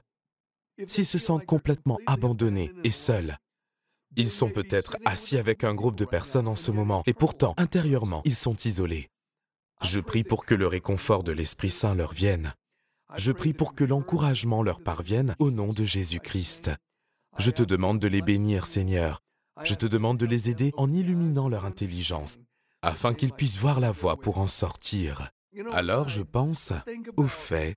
s'ils 0.86 1.06
se 1.06 1.18
sentent 1.18 1.46
complètement 1.46 1.98
abandonnés 2.06 2.72
et 2.84 2.90
seuls, 2.90 3.36
ils 4.16 4.30
sont 4.30 4.50
peut-être 4.50 4.96
assis 5.04 5.38
avec 5.38 5.64
un 5.64 5.74
groupe 5.74 5.96
de 5.96 6.04
personnes 6.04 6.46
en 6.46 6.54
ce 6.54 6.70
moment, 6.70 7.02
et 7.06 7.14
pourtant, 7.14 7.54
intérieurement, 7.56 8.22
ils 8.24 8.36
sont 8.36 8.54
isolés. 8.54 9.08
Je 9.82 9.98
prie 9.98 10.22
pour 10.22 10.44
que 10.44 10.54
le 10.54 10.68
réconfort 10.68 11.24
de 11.24 11.32
l'Esprit 11.32 11.70
Saint 11.70 11.96
leur 11.96 12.12
vienne. 12.12 12.54
Je 13.16 13.32
prie 13.32 13.52
pour 13.52 13.74
que 13.74 13.84
l'encouragement 13.84 14.62
leur 14.62 14.80
parvienne 14.80 15.34
au 15.40 15.50
nom 15.50 15.72
de 15.72 15.84
Jésus-Christ. 15.84 16.70
Je 17.38 17.50
te 17.50 17.62
demande 17.62 17.98
de 17.98 18.06
les 18.06 18.22
bénir, 18.22 18.66
Seigneur. 18.66 19.20
Je 19.64 19.74
te 19.74 19.86
demande 19.86 20.18
de 20.18 20.26
les 20.26 20.48
aider 20.48 20.72
en 20.76 20.92
illuminant 20.92 21.48
leur 21.48 21.64
intelligence, 21.64 22.38
afin 22.84 23.14
qu'ils 23.14 23.32
puissent 23.32 23.58
voir 23.58 23.80
la 23.80 23.90
voie 23.90 24.16
pour 24.16 24.38
en 24.38 24.46
sortir. 24.46 25.30
Alors 25.72 26.08
je 26.08 26.22
pense 26.22 26.72
au 27.16 27.26
fait 27.26 27.74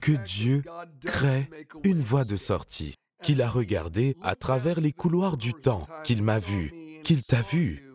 que 0.00 0.12
Dieu 0.12 0.62
crée 1.04 1.48
une 1.84 2.00
voie 2.00 2.24
de 2.24 2.36
sortie 2.36 2.94
qu'il 3.22 3.42
a 3.42 3.50
regardé 3.50 4.16
à 4.22 4.34
travers 4.34 4.80
les 4.80 4.92
couloirs 4.92 5.36
du 5.36 5.52
temps, 5.52 5.86
qu'il 6.04 6.22
m'a 6.22 6.38
vu, 6.38 7.00
qu'il 7.02 7.22
t'a 7.22 7.42
vu, 7.42 7.92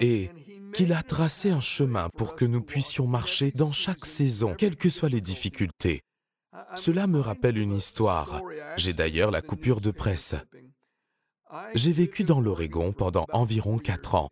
et 0.00 0.30
qu'il 0.72 0.92
a 0.92 1.02
tracé 1.02 1.50
un 1.50 1.60
chemin 1.60 2.08
pour 2.10 2.34
que 2.36 2.44
nous 2.44 2.62
puissions 2.62 3.06
marcher 3.06 3.50
dans 3.52 3.72
chaque 3.72 4.04
saison, 4.04 4.54
quelles 4.56 4.76
que 4.76 4.90
soient 4.90 5.08
les 5.08 5.20
difficultés. 5.20 6.02
Cela 6.74 7.06
me 7.06 7.20
rappelle 7.20 7.58
une 7.58 7.74
histoire. 7.74 8.42
J'ai 8.76 8.92
d'ailleurs 8.92 9.30
la 9.30 9.42
coupure 9.42 9.80
de 9.80 9.90
presse. 9.90 10.34
J'ai 11.74 11.92
vécu 11.92 12.24
dans 12.24 12.40
l'Oregon 12.40 12.92
pendant 12.92 13.26
environ 13.32 13.78
quatre 13.78 14.14
ans. 14.14 14.30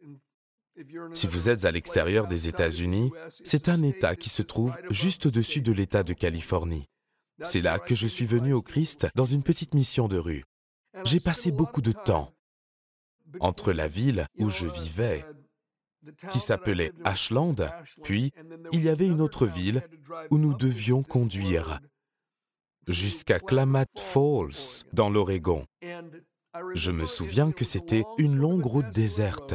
Si 1.14 1.26
vous 1.26 1.48
êtes 1.48 1.64
à 1.64 1.70
l'extérieur 1.70 2.26
des 2.26 2.48
États-Unis, 2.48 3.12
c'est 3.44 3.68
un 3.68 3.82
État 3.82 4.16
qui 4.16 4.28
se 4.28 4.42
trouve 4.42 4.76
juste 4.90 5.26
au-dessus 5.26 5.60
de 5.60 5.72
l'État 5.72 6.02
de 6.02 6.12
Californie. 6.12 6.88
C'est 7.42 7.60
là 7.60 7.78
que 7.78 7.94
je 7.94 8.06
suis 8.06 8.26
venu 8.26 8.52
au 8.52 8.62
Christ 8.62 9.06
dans 9.14 9.24
une 9.24 9.42
petite 9.42 9.74
mission 9.74 10.08
de 10.08 10.18
rue. 10.18 10.44
J'ai 11.04 11.20
passé 11.20 11.50
beaucoup 11.50 11.80
de 11.80 11.92
temps 11.92 12.32
entre 13.40 13.72
la 13.72 13.88
ville 13.88 14.26
où 14.38 14.48
je 14.48 14.66
vivais, 14.66 15.24
qui 16.30 16.38
s'appelait 16.38 16.92
Ashland, 17.04 17.56
puis 18.02 18.32
il 18.72 18.84
y 18.84 18.88
avait 18.88 19.06
une 19.06 19.20
autre 19.20 19.46
ville 19.46 19.82
où 20.30 20.38
nous 20.38 20.54
devions 20.54 21.02
conduire 21.02 21.80
jusqu'à 22.87 23.40
Klamath 23.40 23.98
Falls, 23.98 24.84
dans 24.92 25.08
l'Oregon. 25.08 25.66
Je 26.74 26.90
me 26.90 27.06
souviens 27.06 27.50
que 27.50 27.64
c'était 27.64 28.04
une 28.18 28.37
longue 28.37 28.66
route 28.66 28.90
déserte 28.90 29.54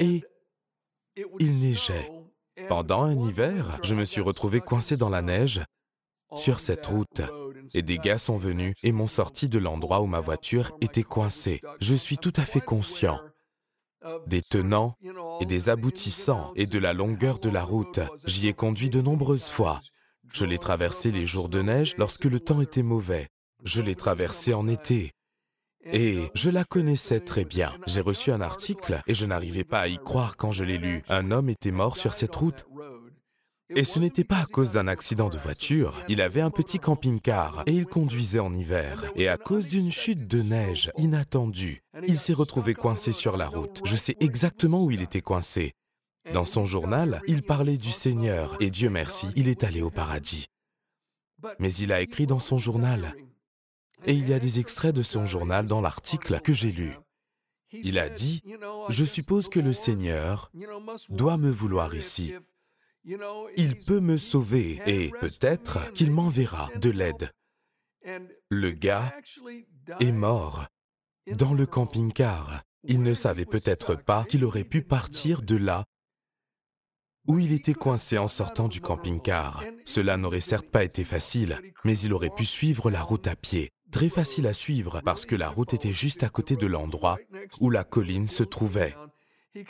et 0.00 0.22
il 1.38 1.60
neigeait. 1.60 2.10
Pendant 2.68 3.02
un 3.02 3.18
hiver, 3.18 3.78
je 3.82 3.94
me 3.94 4.04
suis 4.04 4.20
retrouvé 4.20 4.60
coincé 4.60 4.96
dans 4.96 5.10
la 5.10 5.22
neige 5.22 5.62
sur 6.34 6.60
cette 6.60 6.86
route. 6.86 7.22
Et 7.74 7.82
des 7.82 7.98
gars 7.98 8.18
sont 8.18 8.36
venus 8.36 8.74
et 8.82 8.92
m'ont 8.92 9.06
sorti 9.06 9.48
de 9.48 9.58
l'endroit 9.58 10.00
où 10.00 10.06
ma 10.06 10.20
voiture 10.20 10.76
était 10.80 11.02
coincée. 11.02 11.60
Je 11.80 11.94
suis 11.94 12.18
tout 12.18 12.32
à 12.36 12.42
fait 12.42 12.60
conscient 12.60 13.20
des 14.26 14.42
tenants 14.42 14.96
et 15.40 15.46
des 15.46 15.68
aboutissants 15.68 16.52
et 16.54 16.66
de 16.66 16.78
la 16.78 16.92
longueur 16.92 17.38
de 17.38 17.50
la 17.50 17.64
route. 17.64 18.00
J'y 18.24 18.48
ai 18.48 18.52
conduit 18.52 18.90
de 18.90 19.00
nombreuses 19.00 19.48
fois. 19.48 19.80
Je 20.32 20.44
l'ai 20.44 20.58
traversé 20.58 21.10
les 21.10 21.26
jours 21.26 21.48
de 21.48 21.62
neige 21.62 21.94
lorsque 21.98 22.24
le 22.24 22.40
temps 22.40 22.60
était 22.60 22.82
mauvais. 22.82 23.28
Je 23.64 23.80
l'ai 23.80 23.94
traversé 23.94 24.54
en 24.54 24.68
été. 24.68 25.12
Et 25.92 26.30
je 26.34 26.50
la 26.50 26.64
connaissais 26.64 27.20
très 27.20 27.44
bien. 27.44 27.72
J'ai 27.86 28.00
reçu 28.00 28.32
un 28.32 28.40
article 28.40 29.00
et 29.06 29.14
je 29.14 29.26
n'arrivais 29.26 29.64
pas 29.64 29.80
à 29.80 29.88
y 29.88 29.98
croire 29.98 30.36
quand 30.36 30.52
je 30.52 30.64
l'ai 30.64 30.78
lu. 30.78 31.02
Un 31.08 31.30
homme 31.30 31.48
était 31.48 31.70
mort 31.70 31.96
sur 31.96 32.14
cette 32.14 32.34
route. 32.34 32.66
Et 33.74 33.82
ce 33.82 33.98
n'était 33.98 34.24
pas 34.24 34.38
à 34.38 34.46
cause 34.46 34.70
d'un 34.70 34.86
accident 34.86 35.28
de 35.28 35.38
voiture. 35.38 35.94
Il 36.08 36.20
avait 36.20 36.40
un 36.40 36.50
petit 36.50 36.78
camping-car 36.78 37.64
et 37.66 37.72
il 37.72 37.86
conduisait 37.86 38.38
en 38.38 38.54
hiver. 38.54 39.10
Et 39.16 39.28
à 39.28 39.36
cause 39.36 39.66
d'une 39.66 39.90
chute 39.90 40.28
de 40.28 40.40
neige 40.40 40.92
inattendue, 40.96 41.82
il 42.06 42.18
s'est 42.18 42.32
retrouvé 42.32 42.74
coincé 42.74 43.12
sur 43.12 43.36
la 43.36 43.48
route. 43.48 43.80
Je 43.84 43.96
sais 43.96 44.16
exactement 44.20 44.84
où 44.84 44.92
il 44.92 45.02
était 45.02 45.20
coincé. 45.20 45.72
Dans 46.32 46.44
son 46.44 46.64
journal, 46.64 47.20
il 47.26 47.42
parlait 47.42 47.76
du 47.76 47.90
Seigneur 47.90 48.56
et 48.60 48.70
Dieu 48.70 48.90
merci, 48.90 49.28
il 49.36 49.48
est 49.48 49.64
allé 49.64 49.82
au 49.82 49.90
paradis. 49.90 50.46
Mais 51.58 51.72
il 51.74 51.92
a 51.92 52.00
écrit 52.00 52.26
dans 52.26 52.40
son 52.40 52.58
journal, 52.58 53.14
et 54.06 54.12
il 54.12 54.28
y 54.28 54.32
a 54.32 54.38
des 54.38 54.60
extraits 54.60 54.94
de 54.94 55.02
son 55.02 55.26
journal 55.26 55.66
dans 55.66 55.80
l'article 55.80 56.40
que 56.40 56.52
j'ai 56.52 56.72
lu. 56.72 56.96
Il 57.72 57.98
a 57.98 58.08
dit, 58.08 58.42
Je 58.88 59.04
suppose 59.04 59.48
que 59.48 59.60
le 59.60 59.72
Seigneur 59.72 60.50
doit 61.10 61.36
me 61.36 61.50
vouloir 61.50 61.94
ici 61.94 62.32
il 63.56 63.78
peut 63.78 64.00
me 64.00 64.16
sauver 64.16 64.80
et 64.86 65.10
peut-être 65.20 65.92
qu'il 65.92 66.10
m'enverra 66.10 66.70
de 66.76 66.90
l'aide. 66.90 67.30
Le 68.50 68.70
gars 68.72 69.12
est 70.00 70.12
mort 70.12 70.66
dans 71.32 71.54
le 71.54 71.66
camping-car. 71.66 72.62
Il 72.84 73.02
ne 73.02 73.14
savait 73.14 73.46
peut-être 73.46 73.94
pas 73.94 74.24
qu'il 74.24 74.44
aurait 74.44 74.64
pu 74.64 74.82
partir 74.82 75.42
de 75.42 75.56
là 75.56 75.84
où 77.28 77.40
il 77.40 77.52
était 77.52 77.74
coincé 77.74 78.18
en 78.18 78.28
sortant 78.28 78.68
du 78.68 78.80
camping-car. 78.80 79.64
Cela 79.84 80.16
n'aurait 80.16 80.40
certes 80.40 80.68
pas 80.70 80.84
été 80.84 81.02
facile, 81.02 81.60
mais 81.84 81.98
il 81.98 82.12
aurait 82.12 82.30
pu 82.30 82.44
suivre 82.44 82.90
la 82.90 83.02
route 83.02 83.26
à 83.26 83.34
pied. 83.34 83.70
Très 83.96 84.10
facile 84.10 84.46
à 84.46 84.52
suivre 84.52 85.00
parce 85.02 85.24
que 85.24 85.34
la 85.34 85.48
route 85.48 85.72
était 85.72 85.94
juste 85.94 86.22
à 86.22 86.28
côté 86.28 86.54
de 86.54 86.66
l'endroit 86.66 87.16
où 87.60 87.70
la 87.70 87.82
colline 87.82 88.28
se 88.28 88.42
trouvait. 88.42 88.94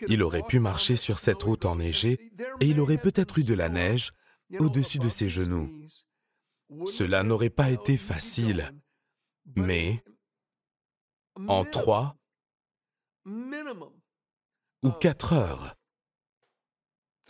Il 0.08 0.24
aurait 0.24 0.42
pu 0.42 0.58
marcher 0.58 0.96
sur 0.96 1.20
cette 1.20 1.44
route 1.44 1.64
enneigée 1.64 2.32
et 2.58 2.66
il 2.66 2.80
aurait 2.80 2.98
peut-être 2.98 3.38
eu 3.38 3.44
de 3.44 3.54
la 3.54 3.68
neige 3.68 4.10
au-dessus 4.58 4.98
de 4.98 5.08
ses 5.08 5.28
genoux. 5.28 5.70
Cela 6.86 7.22
n'aurait 7.22 7.50
pas 7.50 7.70
été 7.70 7.96
facile, 7.96 8.72
mais 9.54 10.02
en 11.46 11.64
trois 11.64 12.16
ou 14.82 14.90
quatre 14.90 15.34
heures, 15.34 15.76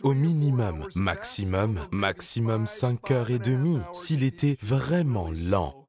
au 0.01 0.15
minimum, 0.15 0.87
maximum, 0.95 1.87
maximum 1.91 2.65
cinq 2.65 3.11
heures 3.11 3.29
et 3.29 3.37
demie, 3.37 3.81
s'il 3.93 4.23
était 4.23 4.57
vraiment 4.63 5.29
lent, 5.31 5.86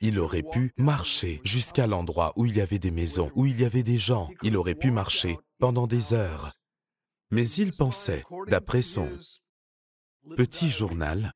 il 0.00 0.18
aurait 0.18 0.42
pu 0.42 0.72
marcher 0.76 1.40
jusqu'à 1.44 1.86
l'endroit 1.86 2.32
où 2.36 2.46
il 2.46 2.56
y 2.56 2.60
avait 2.60 2.78
des 2.78 2.90
maisons, 2.90 3.30
où 3.34 3.46
il 3.46 3.60
y 3.60 3.64
avait 3.64 3.82
des 3.82 3.98
gens. 3.98 4.30
Il 4.42 4.56
aurait 4.56 4.74
pu 4.74 4.90
marcher 4.90 5.38
pendant 5.58 5.86
des 5.86 6.14
heures. 6.14 6.52
Mais 7.30 7.48
il 7.48 7.72
pensait, 7.72 8.24
d'après 8.46 8.82
son 8.82 9.08
petit 10.36 10.70
journal, 10.70 11.32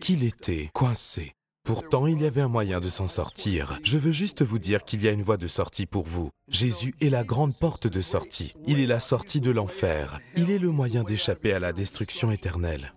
qu'il 0.00 0.24
était 0.24 0.70
coincé 0.72 1.34
Pourtant, 1.64 2.08
il 2.08 2.20
y 2.20 2.26
avait 2.26 2.40
un 2.40 2.48
moyen 2.48 2.80
de 2.80 2.88
s'en 2.88 3.06
sortir. 3.06 3.78
Je 3.84 3.96
veux 3.96 4.10
juste 4.10 4.42
vous 4.42 4.58
dire 4.58 4.82
qu'il 4.84 5.00
y 5.00 5.06
a 5.06 5.12
une 5.12 5.22
voie 5.22 5.36
de 5.36 5.46
sortie 5.46 5.86
pour 5.86 6.04
vous. 6.04 6.30
Jésus 6.48 6.92
est 7.00 7.08
la 7.08 7.22
grande 7.22 7.56
porte 7.56 7.86
de 7.86 8.00
sortie. 8.00 8.52
Il 8.66 8.80
est 8.80 8.86
la 8.86 8.98
sortie 8.98 9.40
de 9.40 9.52
l'enfer. 9.52 10.18
Il 10.36 10.50
est 10.50 10.58
le 10.58 10.72
moyen 10.72 11.04
d'échapper 11.04 11.52
à 11.52 11.60
la 11.60 11.72
destruction 11.72 12.32
éternelle. 12.32 12.94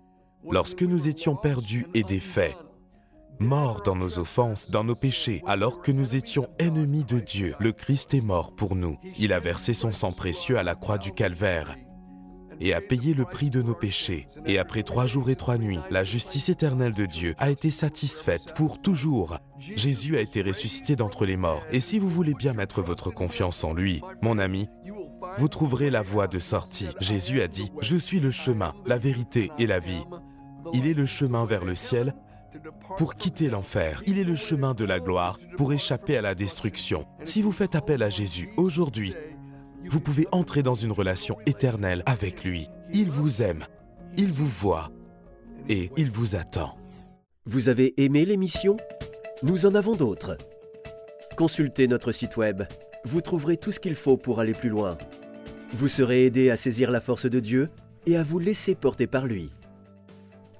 Lorsque 0.49 0.81
nous 0.81 1.07
étions 1.07 1.35
perdus 1.35 1.85
et 1.93 2.01
défaits, 2.01 2.55
morts 3.39 3.81
dans 3.83 3.95
nos 3.95 4.19
offenses, 4.19 4.69
dans 4.69 4.83
nos 4.83 4.95
péchés, 4.95 5.41
alors 5.45 5.81
que 5.81 5.91
nous 5.91 6.15
étions 6.15 6.47
ennemis 6.59 7.03
de 7.03 7.19
Dieu, 7.19 7.55
le 7.59 7.71
Christ 7.71 8.13
est 8.13 8.21
mort 8.21 8.53
pour 8.55 8.75
nous. 8.75 8.97
Il 9.17 9.33
a 9.33 9.39
versé 9.39 9.73
son 9.73 9.91
sang 9.91 10.11
précieux 10.11 10.57
à 10.57 10.63
la 10.63 10.75
croix 10.75 10.97
du 10.97 11.11
calvaire 11.11 11.75
et 12.59 12.73
a 12.73 12.81
payé 12.81 13.13
le 13.13 13.25
prix 13.25 13.49
de 13.49 13.61
nos 13.61 13.73
péchés. 13.73 14.27
Et 14.45 14.59
après 14.59 14.83
trois 14.83 15.05
jours 15.05 15.29
et 15.29 15.35
trois 15.35 15.57
nuits, 15.57 15.79
la 15.89 16.03
justice 16.03 16.49
éternelle 16.49 16.93
de 16.93 17.05
Dieu 17.05 17.35
a 17.37 17.49
été 17.49 17.71
satisfaite 17.71 18.53
pour 18.55 18.81
toujours. 18.81 19.37
Jésus 19.59 20.17
a 20.17 20.21
été 20.21 20.41
ressuscité 20.41 20.95
d'entre 20.95 21.25
les 21.25 21.37
morts. 21.37 21.63
Et 21.71 21.79
si 21.79 21.99
vous 21.99 22.09
voulez 22.09 22.33
bien 22.33 22.53
mettre 22.53 22.81
votre 22.81 23.11
confiance 23.11 23.63
en 23.63 23.73
lui, 23.73 24.01
mon 24.21 24.37
ami, 24.39 24.67
vous 25.37 25.47
trouverez 25.47 25.89
la 25.89 26.01
voie 26.01 26.27
de 26.27 26.39
sortie. 26.39 26.89
Jésus 26.99 27.41
a 27.41 27.47
dit, 27.47 27.71
Je 27.81 27.97
suis 27.97 28.19
le 28.19 28.31
chemin, 28.31 28.73
la 28.85 28.97
vérité 28.97 29.51
et 29.57 29.67
la 29.67 29.79
vie. 29.79 30.03
Il 30.73 30.87
est 30.87 30.93
le 30.93 31.05
chemin 31.05 31.45
vers 31.45 31.63
le 31.63 31.75
ciel 31.75 32.15
pour 32.97 33.15
quitter 33.15 33.49
l'enfer. 33.49 34.03
Il 34.05 34.19
est 34.19 34.23
le 34.23 34.35
chemin 34.35 34.73
de 34.73 34.85
la 34.85 34.99
gloire 34.99 35.37
pour 35.57 35.73
échapper 35.73 36.17
à 36.17 36.21
la 36.21 36.35
destruction. 36.35 37.05
Si 37.23 37.41
vous 37.41 37.51
faites 37.51 37.75
appel 37.75 38.03
à 38.03 38.09
Jésus 38.09 38.49
aujourd'hui, 38.57 39.13
vous 39.85 39.99
pouvez 39.99 40.27
entrer 40.31 40.63
dans 40.63 40.73
une 40.73 40.91
relation 40.91 41.37
éternelle 41.45 42.03
avec 42.05 42.43
lui. 42.43 42.67
Il 42.93 43.11
vous 43.11 43.41
aime, 43.41 43.65
il 44.17 44.31
vous 44.31 44.47
voit 44.47 44.91
et 45.69 45.91
il 45.97 46.09
vous 46.09 46.35
attend. 46.35 46.77
Vous 47.45 47.69
avez 47.69 47.93
aimé 48.01 48.25
l'émission? 48.25 48.77
Nous 49.43 49.65
en 49.65 49.75
avons 49.75 49.95
d'autres. 49.95 50.37
Consultez 51.35 51.87
notre 51.87 52.11
site 52.11 52.37
web. 52.37 52.63
Vous 53.03 53.21
trouverez 53.21 53.57
tout 53.57 53.71
ce 53.71 53.79
qu'il 53.79 53.95
faut 53.95 54.17
pour 54.17 54.39
aller 54.39 54.53
plus 54.53 54.69
loin. 54.69 54.97
Vous 55.73 55.87
serez 55.87 56.25
aidé 56.25 56.49
à 56.49 56.57
saisir 56.57 56.89
la 56.89 57.01
force 57.01 57.25
de 57.25 57.39
Dieu 57.39 57.69
et 58.07 58.17
à 58.17 58.23
vous 58.23 58.39
laisser 58.39 58.73
porter 58.75 59.07
par 59.07 59.27
lui. 59.27 59.51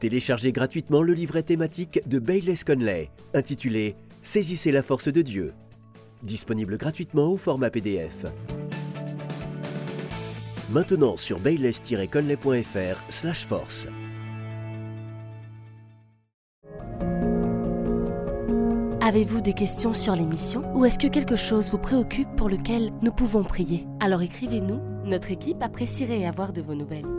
Téléchargez 0.05 0.51
gratuitement 0.51 1.01
le 1.01 1.13
livret 1.13 1.41
thématique 1.41 1.99
de 2.05 2.19
Bayless 2.19 2.63
Conley, 2.63 3.09
intitulé 3.33 3.95
Saisissez 4.21 4.71
la 4.71 4.83
force 4.83 5.07
de 5.07 5.23
Dieu. 5.23 5.55
Disponible 6.21 6.77
gratuitement 6.77 7.31
au 7.31 7.37
format 7.37 7.71
PDF 7.71 8.27
maintenant 10.69 11.17
sur 11.17 11.39
bayless-conley.fr 11.39 13.47
force. 13.47 13.87
Avez-vous 19.01 19.41
des 19.41 19.53
questions 19.53 19.95
sur 19.95 20.15
l'émission 20.15 20.71
ou 20.75 20.85
est-ce 20.85 20.99
que 20.99 21.07
quelque 21.07 21.35
chose 21.35 21.71
vous 21.71 21.79
préoccupe 21.79 22.29
pour 22.35 22.47
lequel 22.47 22.91
nous 23.01 23.11
pouvons 23.11 23.43
prier? 23.43 23.87
Alors 23.99 24.21
écrivez-nous, 24.21 24.79
notre 25.05 25.31
équipe 25.31 25.63
apprécierait 25.63 26.27
avoir 26.27 26.53
de 26.53 26.61
vos 26.61 26.75
nouvelles. 26.75 27.14